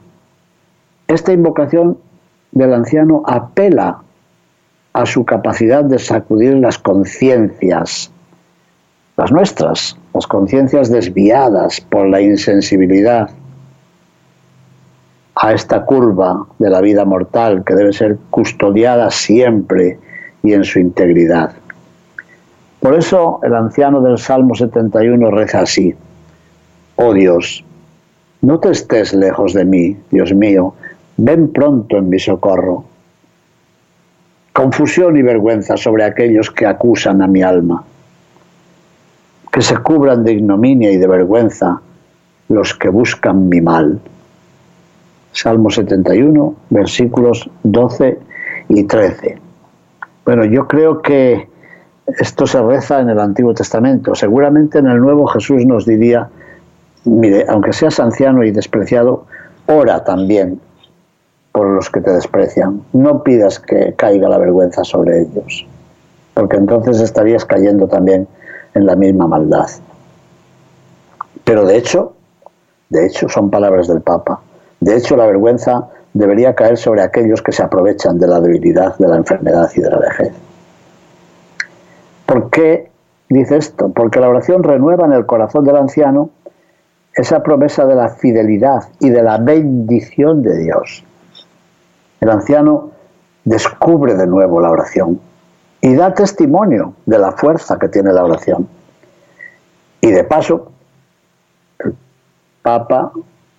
Esta 1.06 1.32
invocación 1.32 1.98
del 2.52 2.72
anciano 2.72 3.22
apela 3.26 4.00
a 4.94 5.04
su 5.04 5.26
capacidad 5.26 5.84
de 5.84 5.98
sacudir 5.98 6.54
las 6.54 6.78
conciencias, 6.78 8.10
las 9.18 9.30
nuestras, 9.30 9.98
las 10.14 10.26
conciencias 10.26 10.90
desviadas 10.90 11.82
por 11.82 12.08
la 12.08 12.22
insensibilidad 12.22 13.28
a 15.44 15.52
esta 15.52 15.84
curva 15.84 16.46
de 16.58 16.70
la 16.70 16.80
vida 16.80 17.04
mortal 17.04 17.64
que 17.66 17.74
debe 17.74 17.92
ser 17.92 18.16
custodiada 18.30 19.10
siempre 19.10 19.98
y 20.42 20.54
en 20.54 20.64
su 20.64 20.78
integridad. 20.78 21.52
Por 22.80 22.94
eso 22.94 23.40
el 23.42 23.54
anciano 23.54 24.00
del 24.00 24.16
Salmo 24.16 24.54
71 24.54 25.30
reza 25.30 25.60
así, 25.60 25.94
Oh 26.96 27.12
Dios, 27.12 27.62
no 28.40 28.58
te 28.58 28.70
estés 28.70 29.12
lejos 29.12 29.52
de 29.52 29.66
mí, 29.66 29.98
Dios 30.10 30.32
mío, 30.32 30.72
ven 31.18 31.52
pronto 31.52 31.98
en 31.98 32.08
mi 32.08 32.18
socorro. 32.18 32.86
Confusión 34.54 35.18
y 35.18 35.22
vergüenza 35.22 35.76
sobre 35.76 36.04
aquellos 36.04 36.50
que 36.50 36.64
acusan 36.64 37.20
a 37.20 37.26
mi 37.26 37.42
alma. 37.42 37.84
Que 39.52 39.60
se 39.60 39.76
cubran 39.76 40.24
de 40.24 40.32
ignominia 40.32 40.90
y 40.90 40.96
de 40.96 41.06
vergüenza 41.06 41.82
los 42.48 42.72
que 42.72 42.88
buscan 42.88 43.50
mi 43.50 43.60
mal. 43.60 44.00
Salmo 45.34 45.68
71, 45.68 46.54
versículos 46.70 47.50
12 47.64 48.18
y 48.68 48.84
13. 48.84 49.38
Bueno, 50.24 50.44
yo 50.44 50.68
creo 50.68 51.02
que 51.02 51.48
esto 52.06 52.46
se 52.46 52.62
reza 52.62 53.00
en 53.00 53.10
el 53.10 53.18
Antiguo 53.18 53.52
Testamento. 53.52 54.14
Seguramente 54.14 54.78
en 54.78 54.86
el 54.86 55.00
Nuevo 55.00 55.26
Jesús 55.26 55.66
nos 55.66 55.86
diría, 55.86 56.28
mire, 57.04 57.44
aunque 57.48 57.72
seas 57.72 57.98
anciano 57.98 58.44
y 58.44 58.52
despreciado, 58.52 59.26
ora 59.66 60.04
también 60.04 60.60
por 61.50 61.68
los 61.68 61.90
que 61.90 62.00
te 62.00 62.12
desprecian. 62.12 62.82
No 62.92 63.24
pidas 63.24 63.58
que 63.58 63.92
caiga 63.96 64.28
la 64.28 64.38
vergüenza 64.38 64.84
sobre 64.84 65.22
ellos, 65.22 65.66
porque 66.32 66.56
entonces 66.56 67.00
estarías 67.00 67.44
cayendo 67.44 67.88
también 67.88 68.28
en 68.74 68.86
la 68.86 68.94
misma 68.94 69.26
maldad. 69.26 69.66
Pero 71.42 71.66
de 71.66 71.76
hecho, 71.76 72.14
de 72.88 73.06
hecho 73.06 73.28
son 73.28 73.50
palabras 73.50 73.88
del 73.88 74.00
Papa. 74.00 74.40
De 74.84 74.94
hecho, 74.94 75.16
la 75.16 75.24
vergüenza 75.24 75.88
debería 76.12 76.54
caer 76.54 76.76
sobre 76.76 77.00
aquellos 77.00 77.40
que 77.40 77.52
se 77.52 77.62
aprovechan 77.62 78.18
de 78.18 78.26
la 78.26 78.38
debilidad, 78.38 78.98
de 78.98 79.08
la 79.08 79.16
enfermedad 79.16 79.70
y 79.74 79.80
de 79.80 79.90
la 79.90 79.98
vejez. 79.98 80.34
¿Por 82.26 82.50
qué 82.50 82.90
dice 83.30 83.56
esto? 83.56 83.88
Porque 83.88 84.20
la 84.20 84.28
oración 84.28 84.62
renueva 84.62 85.06
en 85.06 85.12
el 85.12 85.24
corazón 85.24 85.64
del 85.64 85.76
anciano 85.76 86.28
esa 87.14 87.42
promesa 87.42 87.86
de 87.86 87.94
la 87.94 88.10
fidelidad 88.10 88.90
y 89.00 89.08
de 89.08 89.22
la 89.22 89.38
bendición 89.38 90.42
de 90.42 90.58
Dios. 90.58 91.02
El 92.20 92.28
anciano 92.28 92.90
descubre 93.42 94.14
de 94.16 94.26
nuevo 94.26 94.60
la 94.60 94.70
oración 94.70 95.18
y 95.80 95.94
da 95.94 96.12
testimonio 96.12 96.92
de 97.06 97.18
la 97.18 97.32
fuerza 97.32 97.78
que 97.78 97.88
tiene 97.88 98.12
la 98.12 98.22
oración. 98.22 98.68
Y 100.02 100.10
de 100.10 100.24
paso, 100.24 100.72
el 101.78 101.94
Papa 102.60 103.12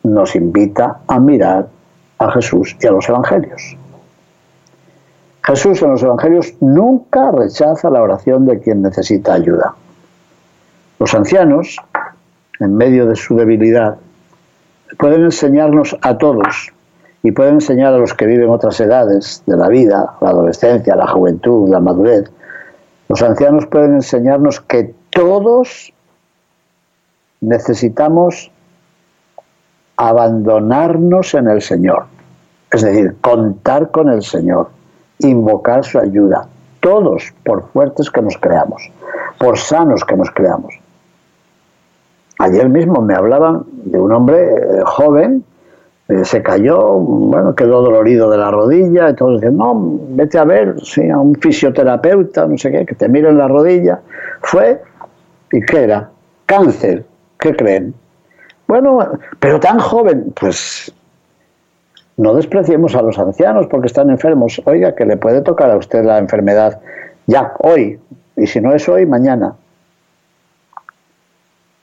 nos 0.05 0.35
invita 0.35 0.99
a 1.07 1.19
mirar 1.19 1.67
a 2.19 2.31
Jesús 2.31 2.75
y 2.79 2.87
a 2.87 2.91
los 2.91 3.07
Evangelios. 3.09 3.77
Jesús 5.43 5.81
en 5.81 5.91
los 5.91 6.03
Evangelios 6.03 6.53
nunca 6.59 7.31
rechaza 7.31 7.89
la 7.89 8.01
oración 8.01 8.45
de 8.45 8.59
quien 8.59 8.81
necesita 8.81 9.33
ayuda. 9.33 9.75
Los 10.99 11.13
ancianos, 11.13 11.77
en 12.59 12.75
medio 12.75 13.05
de 13.05 13.15
su 13.15 13.35
debilidad, 13.35 13.97
pueden 14.97 15.23
enseñarnos 15.25 15.95
a 16.01 16.17
todos 16.17 16.71
y 17.21 17.31
pueden 17.31 17.55
enseñar 17.55 17.93
a 17.93 17.97
los 17.97 18.13
que 18.13 18.25
viven 18.25 18.49
otras 18.49 18.79
edades 18.79 19.43
de 19.45 19.57
la 19.57 19.67
vida, 19.67 20.15
la 20.21 20.29
adolescencia, 20.29 20.95
la 20.95 21.07
juventud, 21.07 21.69
la 21.69 21.79
madurez. 21.79 22.31
Los 23.09 23.21
ancianos 23.21 23.65
pueden 23.67 23.95
enseñarnos 23.95 24.61
que 24.61 24.95
todos 25.09 25.93
necesitamos 27.41 28.51
abandonarnos 29.97 31.33
en 31.33 31.47
el 31.47 31.61
Señor, 31.61 32.05
es 32.71 32.81
decir, 32.81 33.15
contar 33.21 33.91
con 33.91 34.09
el 34.09 34.21
Señor 34.21 34.69
invocar 35.19 35.83
su 35.83 35.99
ayuda, 35.99 36.47
todos, 36.79 37.33
por 37.43 37.69
fuertes 37.69 38.09
que 38.11 38.21
nos 38.21 38.37
creamos, 38.37 38.91
por 39.39 39.57
sanos 39.57 40.03
que 40.03 40.15
nos 40.15 40.29
creamos. 40.31 40.73
Ayer 42.39 42.67
mismo 42.67 43.01
me 43.01 43.15
hablaban 43.15 43.63
de 43.85 43.99
un 43.99 44.11
hombre 44.11 44.43
eh, 44.43 44.81
joven, 44.85 45.43
eh, 46.07 46.25
se 46.25 46.43
cayó, 46.43 46.93
bueno, 46.93 47.55
quedó 47.55 47.81
dolorido 47.81 48.29
de 48.29 48.37
la 48.37 48.51
rodilla, 48.51 49.09
y 49.09 49.15
todos 49.15 49.41
no, 49.41 49.99
vete 50.09 50.37
a 50.37 50.43
ver, 50.43 50.75
sí, 50.83 51.09
a 51.09 51.17
un 51.17 51.35
fisioterapeuta, 51.35 52.45
no 52.45 52.57
sé 52.57 52.71
qué, 52.71 52.85
que 52.85 52.95
te 52.95 53.07
miren 53.07 53.37
la 53.37 53.47
rodilla. 53.47 54.01
Fue, 54.41 54.81
¿y 55.51 55.61
qué 55.61 55.83
era? 55.83 56.09
Cáncer, 56.45 57.05
¿qué 57.39 57.55
creen? 57.55 57.95
Bueno, 58.67 58.99
pero 59.39 59.59
tan 59.59 59.79
joven, 59.79 60.33
pues 60.39 60.91
no 62.17 62.33
despreciemos 62.33 62.95
a 62.95 63.01
los 63.01 63.19
ancianos 63.19 63.67
porque 63.67 63.87
están 63.87 64.09
enfermos. 64.09 64.61
Oiga, 64.65 64.95
que 64.95 65.05
le 65.05 65.17
puede 65.17 65.41
tocar 65.41 65.69
a 65.69 65.77
usted 65.77 66.03
la 66.03 66.17
enfermedad 66.17 66.81
ya, 67.27 67.53
hoy, 67.59 67.99
y 68.35 68.47
si 68.47 68.61
no 68.61 68.73
es 68.73 68.87
hoy, 68.87 69.05
mañana. 69.05 69.55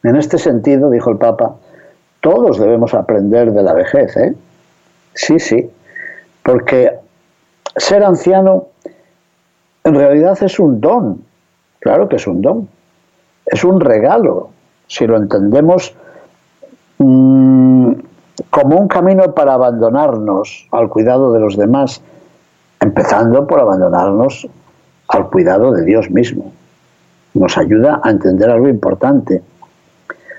En 0.02 0.16
este 0.16 0.38
sentido, 0.38 0.90
dijo 0.90 1.10
el 1.10 1.18
Papa, 1.18 1.56
todos 2.20 2.58
debemos 2.58 2.94
aprender 2.94 3.52
de 3.52 3.62
la 3.62 3.72
vejez, 3.72 4.16
¿eh? 4.16 4.34
Sí, 5.14 5.38
sí, 5.38 5.70
porque 6.42 6.98
ser 7.76 8.02
anciano 8.04 8.66
en 9.84 9.94
realidad 9.94 10.38
es 10.42 10.58
un 10.58 10.80
don, 10.80 11.24
claro 11.80 12.08
que 12.08 12.16
es 12.16 12.26
un 12.26 12.40
don, 12.40 12.68
es 13.46 13.64
un 13.64 13.80
regalo, 13.80 14.50
si 14.86 15.06
lo 15.06 15.16
entendemos 15.16 15.96
mmm, 17.02 17.94
como 18.50 18.78
un 18.78 18.88
camino 18.88 19.34
para 19.34 19.54
abandonarnos 19.54 20.66
al 20.70 20.88
cuidado 20.88 21.32
de 21.32 21.40
los 21.40 21.56
demás, 21.56 22.02
empezando 22.80 23.46
por 23.46 23.60
abandonarnos 23.60 24.46
al 25.08 25.28
cuidado 25.28 25.72
de 25.72 25.84
Dios 25.84 26.10
mismo. 26.10 26.52
Nos 27.34 27.56
ayuda 27.56 28.00
a 28.02 28.10
entender 28.10 28.50
algo 28.50 28.68
importante. 28.68 29.42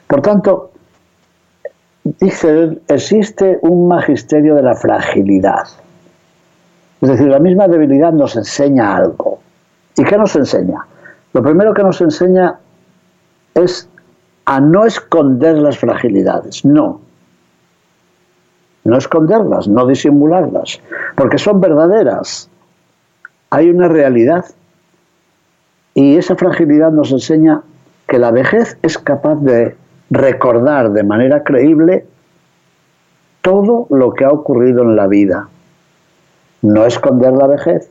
Por 0.08 0.22
tanto, 0.22 0.72
dice, 2.04 2.80
existe 2.88 3.60
un 3.62 3.88
magisterio 3.88 4.56
de 4.56 4.64
la 4.64 4.76
fragilidad. 4.76 5.68
Es 7.02 7.10
decir, 7.10 7.28
la 7.28 7.40
misma 7.40 7.68
debilidad 7.68 8.14
nos 8.14 8.36
enseña 8.36 8.96
algo. 8.96 9.40
¿Y 9.98 10.04
qué 10.04 10.18
nos 10.18 10.36
enseña? 10.36 10.86
Lo 11.34 11.44
primero 11.44 11.74
que 11.74 11.84
nos 11.84 12.00
enseña 12.02 12.60
es 13.56 13.90
a 14.46 14.60
no 14.60 14.86
esconder 14.86 15.58
las 15.58 15.78
fragilidades, 15.78 16.66
no. 16.66 17.02
No 18.84 18.98
esconderlas, 18.98 19.68
no 19.68 19.88
disimularlas, 19.88 20.82
porque 21.16 21.38
son 21.38 21.62
verdaderas. 21.62 22.50
Hay 23.50 23.70
una 23.70 23.88
realidad. 23.88 24.46
Y 25.94 26.18
esa 26.18 26.36
fragilidad 26.36 26.92
nos 26.92 27.12
enseña 27.12 27.62
que 28.08 28.20
la 28.20 28.32
vejez 28.32 28.78
es 28.82 28.98
capaz 28.98 29.36
de 29.36 29.78
recordar 30.10 30.92
de 30.92 31.04
manera 31.04 31.44
creíble 31.44 32.06
todo 33.42 33.88
lo 33.90 34.14
que 34.14 34.26
ha 34.26 34.32
ocurrido 34.32 34.84
en 34.84 34.96
la 34.96 35.08
vida. 35.08 35.48
No 36.62 36.86
esconder 36.86 37.34
la 37.34 37.48
vejez, 37.48 37.90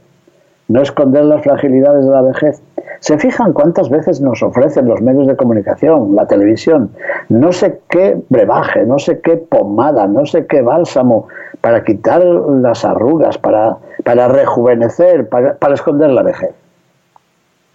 no 0.72 0.82
esconder 0.82 1.24
las 1.24 1.42
fragilidades 1.42 2.04
de 2.04 2.10
la 2.10 2.22
vejez. 2.22 2.62
¿Se 3.00 3.18
fijan 3.18 3.52
cuántas 3.52 3.90
veces 3.90 4.20
nos 4.20 4.42
ofrecen 4.42 4.86
los 4.86 5.02
medios 5.02 5.26
de 5.26 5.36
comunicación, 5.36 6.14
la 6.14 6.26
televisión, 6.26 6.90
no 7.28 7.52
sé 7.52 7.80
qué 7.88 8.16
brebaje, 8.28 8.84
no 8.84 8.98
sé 8.98 9.20
qué 9.20 9.36
pomada, 9.36 10.06
no 10.06 10.24
sé 10.24 10.46
qué 10.46 10.62
bálsamo 10.62 11.28
para 11.60 11.84
quitar 11.84 12.24
las 12.24 12.84
arrugas, 12.84 13.36
para, 13.38 13.76
para 14.04 14.28
rejuvenecer, 14.28 15.28
para, 15.28 15.54
para 15.56 15.74
esconder 15.74 16.10
la 16.10 16.22
vejez? 16.22 16.54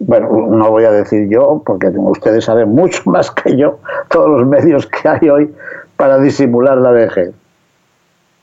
bueno, 0.00 0.28
no 0.48 0.70
voy 0.70 0.84
a 0.84 0.92
decir 0.92 1.28
yo, 1.28 1.62
porque 1.64 1.88
ustedes 1.88 2.44
saben 2.44 2.70
mucho 2.70 3.02
más 3.10 3.30
que 3.30 3.56
yo 3.56 3.78
todos 4.08 4.28
los 4.28 4.46
medios 4.46 4.86
que 4.86 5.08
hay 5.08 5.28
hoy 5.28 5.54
para 5.96 6.18
disimular 6.18 6.78
la 6.78 6.90
vejez. 6.92 7.32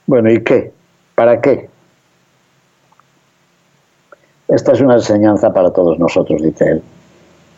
Bueno, 0.08 0.30
¿y 0.30 0.44
qué? 0.44 0.72
¿Para 1.16 1.42
qué? 1.42 1.70
Esta 4.48 4.74
es 4.74 4.82
una 4.82 4.96
enseñanza 4.96 5.54
para 5.54 5.72
todos 5.72 5.98
nosotros, 6.00 6.42
dice 6.42 6.66
él. 6.70 6.84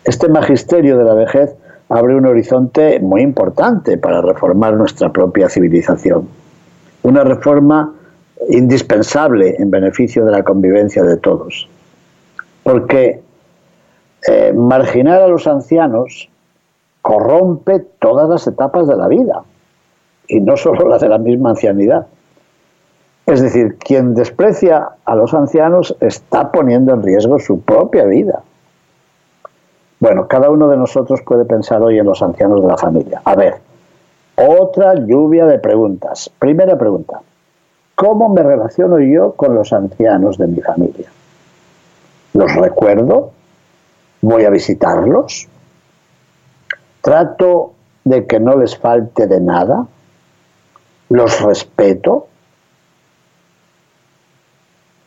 Este 0.04 0.30
magisterio 0.30 0.98
de 0.98 1.04
la 1.04 1.14
vejez 1.14 1.56
abre 1.90 2.16
un 2.16 2.26
horizonte 2.26 3.00
muy 3.00 3.22
importante 3.22 3.98
para 3.98 4.22
reformar 4.22 4.74
nuestra 4.74 5.12
propia 5.12 5.50
civilización. 5.50 6.28
Una 7.04 7.24
reforma 7.24 7.94
indispensable 8.50 9.56
en 9.60 9.72
beneficio 9.72 10.26
de 10.26 10.32
la 10.32 10.44
convivencia 10.44 11.04
de 11.04 11.18
todos. 11.18 11.68
Porque 12.64 13.22
eh, 14.28 14.54
marginar 14.54 15.22
a 15.22 15.28
los 15.28 15.48
ancianos 15.48 16.30
corrompe 17.02 17.80
todas 18.00 18.30
las 18.30 18.48
etapas 18.48 18.88
de 18.88 18.96
la 18.96 19.08
vida, 19.08 19.44
y 20.28 20.42
no 20.42 20.58
solo 20.58 20.88
las 20.88 21.02
de 21.02 21.10
la 21.10 21.18
misma 21.18 21.52
ancianidad. 21.52 22.08
Es 23.28 23.42
decir, 23.42 23.78
quien 23.78 24.16
desprecia 24.16 24.92
a 25.04 25.16
los 25.16 25.34
ancianos 25.34 25.94
está 26.00 26.50
poniendo 26.50 26.94
en 26.94 27.04
riesgo 27.04 27.40
su 27.40 27.60
propia 27.60 28.06
vida. 28.06 28.42
Bueno, 30.00 30.30
cada 30.30 30.50
uno 30.50 30.70
de 30.70 30.78
nosotros 30.78 31.22
puede 31.24 31.44
pensar 31.44 31.82
hoy 31.82 32.00
en 32.00 32.06
los 32.06 32.22
ancianos 32.22 32.62
de 32.62 32.68
la 32.70 32.78
familia. 32.78 33.22
A 33.26 33.36
ver, 33.36 33.56
otra 34.38 34.94
lluvia 34.94 35.46
de 35.46 35.60
preguntas. 35.60 36.32
Primera 36.40 36.78
pregunta, 36.78 37.20
¿cómo 37.96 38.30
me 38.30 38.44
relaciono 38.44 38.98
yo 39.00 39.34
con 39.34 39.56
los 39.56 39.74
ancianos 39.74 40.38
de 40.38 40.48
mi 40.48 40.62
familia? 40.62 41.10
¿Los 42.34 42.56
recuerdo? 42.56 43.32
¿Voy 44.22 44.46
a 44.46 44.50
visitarlos? 44.50 45.50
¿Trato 47.02 47.74
de 48.06 48.26
que 48.26 48.40
no 48.40 48.56
les 48.56 48.78
falte 48.78 49.28
de 49.28 49.42
nada? 49.42 49.86
¿Los 51.10 51.42
respeto? 51.42 52.28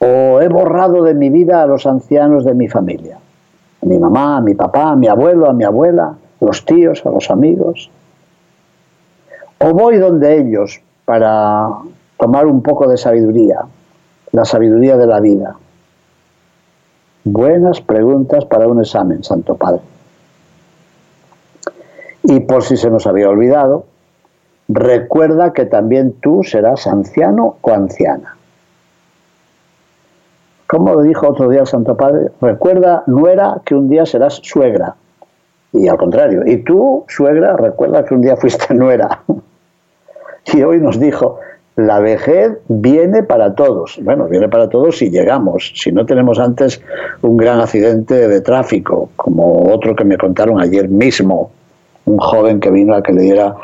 ¿O 0.02 0.40
he 0.40 0.48
borrado 0.48 1.02
de 1.02 1.12
mi 1.12 1.28
vida 1.28 1.62
a 1.62 1.66
los 1.66 1.86
ancianos 1.86 2.46
de 2.46 2.54
mi 2.54 2.68
familia? 2.68 3.18
A 3.82 3.86
mi 3.86 3.98
mamá, 3.98 4.38
a 4.38 4.40
mi 4.40 4.54
papá, 4.54 4.92
a 4.92 4.96
mi 4.96 5.08
abuelo, 5.08 5.48
a 5.48 5.52
mi 5.52 5.64
abuela, 5.64 6.14
a 6.40 6.44
los 6.44 6.64
tíos, 6.64 7.04
a 7.04 7.10
los 7.10 7.30
amigos. 7.30 7.90
¿O 9.58 9.74
voy 9.74 9.98
donde 9.98 10.38
ellos 10.38 10.80
para 11.04 11.68
tomar 12.18 12.46
un 12.46 12.62
poco 12.62 12.88
de 12.88 12.96
sabiduría, 12.96 13.60
la 14.32 14.46
sabiduría 14.46 14.96
de 14.96 15.06
la 15.06 15.20
vida? 15.20 15.56
Buenas 17.24 17.82
preguntas 17.82 18.46
para 18.46 18.66
un 18.66 18.80
examen, 18.80 19.22
Santo 19.22 19.56
Padre. 19.56 19.82
Y 22.22 22.40
por 22.40 22.62
si 22.62 22.78
se 22.78 22.88
nos 22.88 23.06
había 23.06 23.28
olvidado, 23.28 23.84
recuerda 24.68 25.52
que 25.52 25.66
también 25.66 26.14
tú 26.22 26.42
serás 26.42 26.86
anciano 26.86 27.56
o 27.60 27.70
anciana. 27.70 28.36
Como 30.70 30.94
lo 30.94 31.02
dijo 31.02 31.28
otro 31.28 31.48
día 31.48 31.62
el 31.62 31.66
Santo 31.66 31.96
Padre, 31.96 32.28
recuerda, 32.40 33.02
nuera, 33.09 33.61
que 33.64 33.74
un 33.74 33.88
día 33.88 34.06
serás 34.06 34.38
suegra. 34.40 34.94
Y 35.72 35.88
al 35.88 35.96
contrario, 35.96 36.42
y 36.46 36.59
tú, 36.59 37.04
suegra, 37.09 37.56
recuerda 37.56 38.04
que 38.04 38.14
un 38.14 38.20
día 38.20 38.37
fuiste 38.37 38.72
nuera. 38.74 39.20
Y 40.54 40.62
hoy 40.62 40.78
nos 40.78 41.00
dijo, 41.00 41.40
la 41.74 41.98
vejez 41.98 42.52
viene 42.68 43.24
para 43.24 43.56
todos. 43.56 43.98
Bueno, 44.04 44.28
viene 44.28 44.48
para 44.48 44.68
todos 44.68 44.98
si 44.98 45.11
llegamos, 45.11 45.72
si 45.74 45.90
no 45.90 46.06
tenemos 46.06 46.38
antes 46.38 46.80
un 47.22 47.37
gran 47.37 47.59
accidente 47.59 48.28
de 48.28 48.40
tráfico, 48.40 49.11
como 49.16 49.72
otro 49.74 49.96
que 49.96 50.04
me 50.04 50.16
contaron 50.16 50.61
ayer 50.61 50.88
mismo, 50.88 51.50
un 52.04 52.18
joven 52.18 52.61
que 52.61 52.70
vino 52.70 52.94
a 52.94 53.02
que 53.02 53.12
le 53.12 53.22
diera 53.22 53.56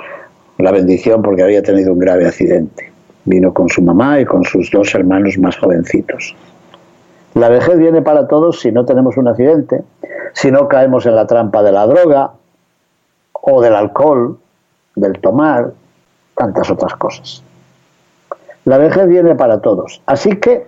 la 0.58 0.72
bendición 0.72 1.22
porque 1.22 1.44
había 1.44 1.62
tenido 1.62 1.92
un 1.92 2.00
grave 2.00 2.26
accidente. 2.26 2.90
Vino 3.26 3.54
con 3.54 3.68
su 3.68 3.80
mamá 3.80 4.18
y 4.18 4.24
con 4.24 4.42
sus 4.42 4.72
dos 4.72 4.92
hermanos 4.92 5.38
más 5.38 5.56
jovencitos. 5.56 6.34
La 7.36 7.50
vejez 7.50 7.76
viene 7.76 8.00
para 8.00 8.26
todos 8.26 8.60
si 8.60 8.72
no 8.72 8.86
tenemos 8.86 9.18
un 9.18 9.28
accidente, 9.28 9.84
si 10.32 10.50
no 10.50 10.68
caemos 10.68 11.04
en 11.04 11.14
la 11.14 11.26
trampa 11.26 11.62
de 11.62 11.70
la 11.70 11.86
droga 11.86 12.30
o 13.32 13.60
del 13.60 13.74
alcohol, 13.74 14.38
del 14.94 15.20
tomar, 15.20 15.70
tantas 16.34 16.70
otras 16.70 16.94
cosas. 16.94 17.42
La 18.64 18.78
vejez 18.78 19.06
viene 19.06 19.34
para 19.34 19.60
todos. 19.60 20.00
Así 20.06 20.30
que, 20.38 20.66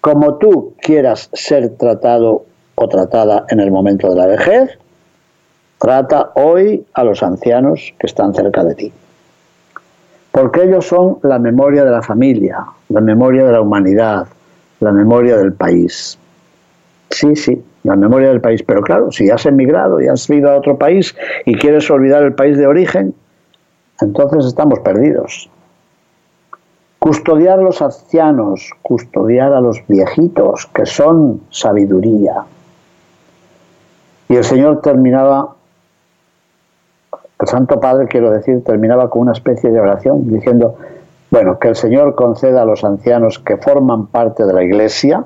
como 0.00 0.36
tú 0.36 0.72
quieras 0.80 1.28
ser 1.34 1.76
tratado 1.76 2.46
o 2.74 2.88
tratada 2.88 3.44
en 3.50 3.60
el 3.60 3.70
momento 3.70 4.08
de 4.08 4.16
la 4.16 4.26
vejez, 4.26 4.78
trata 5.78 6.30
hoy 6.36 6.86
a 6.94 7.04
los 7.04 7.22
ancianos 7.22 7.92
que 7.98 8.06
están 8.06 8.32
cerca 8.32 8.64
de 8.64 8.74
ti. 8.74 8.92
Porque 10.30 10.62
ellos 10.62 10.86
son 10.86 11.18
la 11.22 11.38
memoria 11.38 11.84
de 11.84 11.90
la 11.90 12.00
familia, 12.00 12.64
la 12.88 13.02
memoria 13.02 13.44
de 13.44 13.52
la 13.52 13.60
humanidad, 13.60 14.26
la 14.82 14.92
memoria 14.92 15.36
del 15.36 15.52
país. 15.52 16.18
Sí, 17.10 17.36
sí, 17.36 17.62
la 17.84 17.94
memoria 17.94 18.28
del 18.28 18.40
país. 18.40 18.62
Pero 18.62 18.82
claro, 18.82 19.12
si 19.12 19.30
has 19.30 19.46
emigrado 19.46 20.00
y 20.00 20.08
has 20.08 20.28
ido 20.28 20.50
a 20.50 20.56
otro 20.56 20.76
país 20.76 21.14
y 21.46 21.54
quieres 21.54 21.88
olvidar 21.90 22.22
el 22.24 22.34
país 22.34 22.58
de 22.58 22.66
origen, 22.66 23.14
entonces 24.00 24.44
estamos 24.44 24.80
perdidos. 24.80 25.48
Custodiar 26.98 27.58
a 27.58 27.62
los 27.62 27.80
ancianos, 27.80 28.70
custodiar 28.82 29.52
a 29.52 29.60
los 29.60 29.82
viejitos, 29.86 30.66
que 30.74 30.86
son 30.86 31.42
sabiduría. 31.50 32.42
Y 34.28 34.36
el 34.36 34.44
Señor 34.44 34.80
terminaba, 34.80 35.54
el 37.40 37.46
Santo 37.46 37.78
Padre, 37.78 38.06
quiero 38.08 38.30
decir, 38.30 38.64
terminaba 38.64 39.10
con 39.10 39.22
una 39.22 39.32
especie 39.32 39.70
de 39.70 39.80
oración 39.80 40.28
diciendo, 40.28 40.76
bueno, 41.32 41.58
que 41.58 41.68
el 41.68 41.76
Señor 41.76 42.14
conceda 42.14 42.60
a 42.60 42.66
los 42.66 42.84
ancianos 42.84 43.38
que 43.38 43.56
forman 43.56 44.06
parte 44.06 44.44
de 44.44 44.52
la 44.52 44.62
Iglesia 44.62 45.24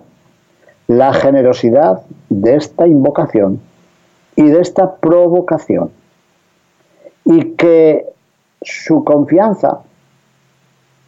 la 0.87 1.13
generosidad 1.13 2.03
de 2.29 2.55
esta 2.55 2.87
invocación 2.87 3.61
y 4.37 4.45
de 4.45 4.61
esta 4.61 4.95
provocación. 4.99 5.91
Y 7.25 7.55
que 7.55 8.07
su 8.63 9.03
confianza, 9.03 9.81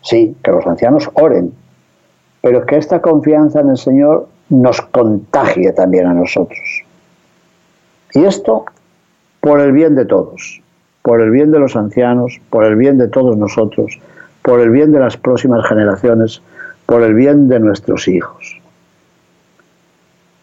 sí, 0.02 0.36
que 0.42 0.50
los 0.50 0.66
ancianos 0.66 1.08
oren, 1.14 1.54
pero 2.40 2.66
que 2.66 2.76
esta 2.76 3.00
confianza 3.00 3.60
en 3.60 3.70
el 3.70 3.78
Señor 3.78 4.26
nos 4.48 4.80
contagie 4.80 5.70
también 5.70 6.08
a 6.08 6.14
nosotros. 6.14 6.82
Y 8.14 8.24
esto 8.24 8.64
por 9.38 9.60
el 9.60 9.70
bien 9.70 9.94
de 9.94 10.06
todos, 10.06 10.60
por 11.02 11.20
el 11.20 11.30
bien 11.30 11.52
de 11.52 11.60
los 11.60 11.76
ancianos, 11.76 12.40
por 12.50 12.64
el 12.64 12.74
bien 12.74 12.98
de 12.98 13.06
todos 13.06 13.36
nosotros, 13.36 14.00
por 14.48 14.60
el 14.60 14.70
bien 14.70 14.92
de 14.92 14.98
las 14.98 15.18
próximas 15.18 15.68
generaciones, 15.68 16.40
por 16.86 17.02
el 17.02 17.12
bien 17.12 17.48
de 17.48 17.60
nuestros 17.60 18.08
hijos. 18.08 18.58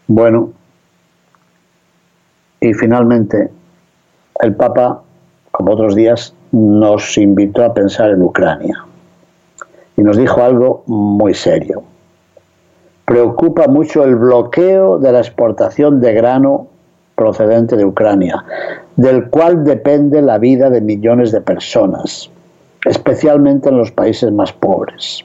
Bueno, 0.06 0.52
y 2.60 2.72
finalmente 2.72 3.50
el 4.38 4.54
Papa, 4.54 5.02
como 5.50 5.72
otros 5.72 5.96
días, 5.96 6.32
nos 6.52 7.18
invitó 7.18 7.64
a 7.64 7.74
pensar 7.74 8.10
en 8.10 8.22
Ucrania 8.22 8.84
y 9.96 10.02
nos 10.02 10.16
dijo 10.16 10.40
algo 10.40 10.84
muy 10.86 11.34
serio. 11.34 11.82
Preocupa 13.06 13.66
mucho 13.66 14.04
el 14.04 14.14
bloqueo 14.14 15.00
de 15.00 15.10
la 15.10 15.18
exportación 15.18 16.00
de 16.00 16.14
grano 16.14 16.68
procedente 17.16 17.74
de 17.74 17.84
Ucrania, 17.84 18.44
del 18.94 19.30
cual 19.30 19.64
depende 19.64 20.22
la 20.22 20.38
vida 20.38 20.70
de 20.70 20.80
millones 20.80 21.32
de 21.32 21.40
personas 21.40 22.30
especialmente 22.86 23.68
en 23.68 23.78
los 23.78 23.90
países 23.90 24.30
más 24.32 24.52
pobres. 24.52 25.24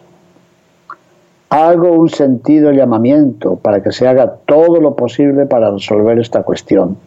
Hago 1.50 1.92
un 1.92 2.10
sentido 2.10 2.72
llamamiento 2.72 3.56
para 3.56 3.84
que 3.84 3.92
se 3.92 4.08
haga 4.08 4.36
todo 4.46 4.82
lo 4.82 4.96
posible 4.96 5.46
para 5.46 5.70
resolver 5.70 6.18
esta 6.18 6.42
cuestión 6.42 6.98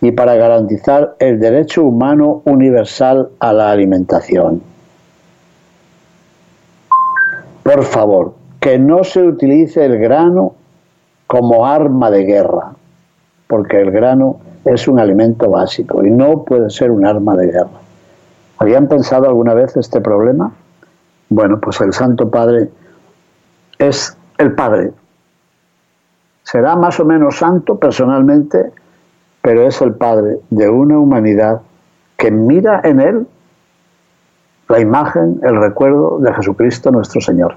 y 0.00 0.10
para 0.10 0.34
garantizar 0.34 1.14
el 1.20 1.38
derecho 1.38 1.84
humano 1.84 2.42
universal 2.44 3.28
a 3.38 3.52
la 3.52 3.70
alimentación. 3.70 4.62
Por 7.62 7.84
favor, 7.84 8.34
que 8.58 8.80
no 8.80 9.04
se 9.04 9.22
utilice 9.22 9.84
el 9.84 9.98
grano 9.98 10.54
como 11.28 11.66
arma 11.66 12.10
de 12.10 12.24
guerra, 12.24 12.72
porque 13.46 13.80
el 13.80 13.92
grano 13.92 14.40
es 14.64 14.88
un 14.88 14.98
alimento 14.98 15.48
básico 15.48 16.04
y 16.04 16.10
no 16.10 16.42
puede 16.42 16.68
ser 16.70 16.90
un 16.90 17.06
arma 17.06 17.36
de 17.36 17.46
guerra. 17.46 17.82
¿Habían 18.62 18.86
pensado 18.86 19.26
alguna 19.26 19.54
vez 19.54 19.76
este 19.76 20.00
problema? 20.00 20.52
Bueno, 21.28 21.58
pues 21.58 21.80
el 21.80 21.92
Santo 21.92 22.30
Padre 22.30 22.68
es 23.76 24.16
el 24.38 24.54
Padre. 24.54 24.92
Será 26.44 26.76
más 26.76 27.00
o 27.00 27.04
menos 27.04 27.38
santo 27.38 27.76
personalmente, 27.80 28.70
pero 29.40 29.66
es 29.66 29.80
el 29.80 29.94
Padre 29.94 30.38
de 30.50 30.68
una 30.68 30.96
humanidad 30.96 31.62
que 32.16 32.30
mira 32.30 32.80
en 32.84 33.00
Él 33.00 33.26
la 34.68 34.78
imagen, 34.78 35.40
el 35.42 35.60
recuerdo 35.60 36.20
de 36.20 36.32
Jesucristo 36.32 36.92
nuestro 36.92 37.20
Señor. 37.20 37.56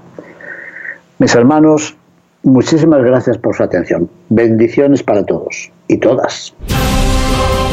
Mis 1.20 1.32
hermanos, 1.36 1.96
muchísimas 2.42 3.04
gracias 3.04 3.38
por 3.38 3.54
su 3.54 3.62
atención. 3.62 4.10
Bendiciones 4.28 5.04
para 5.04 5.24
todos 5.24 5.70
y 5.86 5.98
todas. 5.98 6.52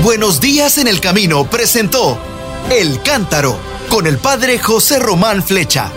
Buenos 0.04 0.40
días 0.40 0.78
en 0.78 0.88
el 0.88 1.02
camino 1.02 1.46
presentó 1.46 2.20
El 2.70 3.02
Cántaro 3.04 3.60
con 3.90 4.08
el 4.08 4.18
Padre 4.18 4.58
José 4.58 4.98
Román 5.00 5.44
Flecha. 5.44 5.92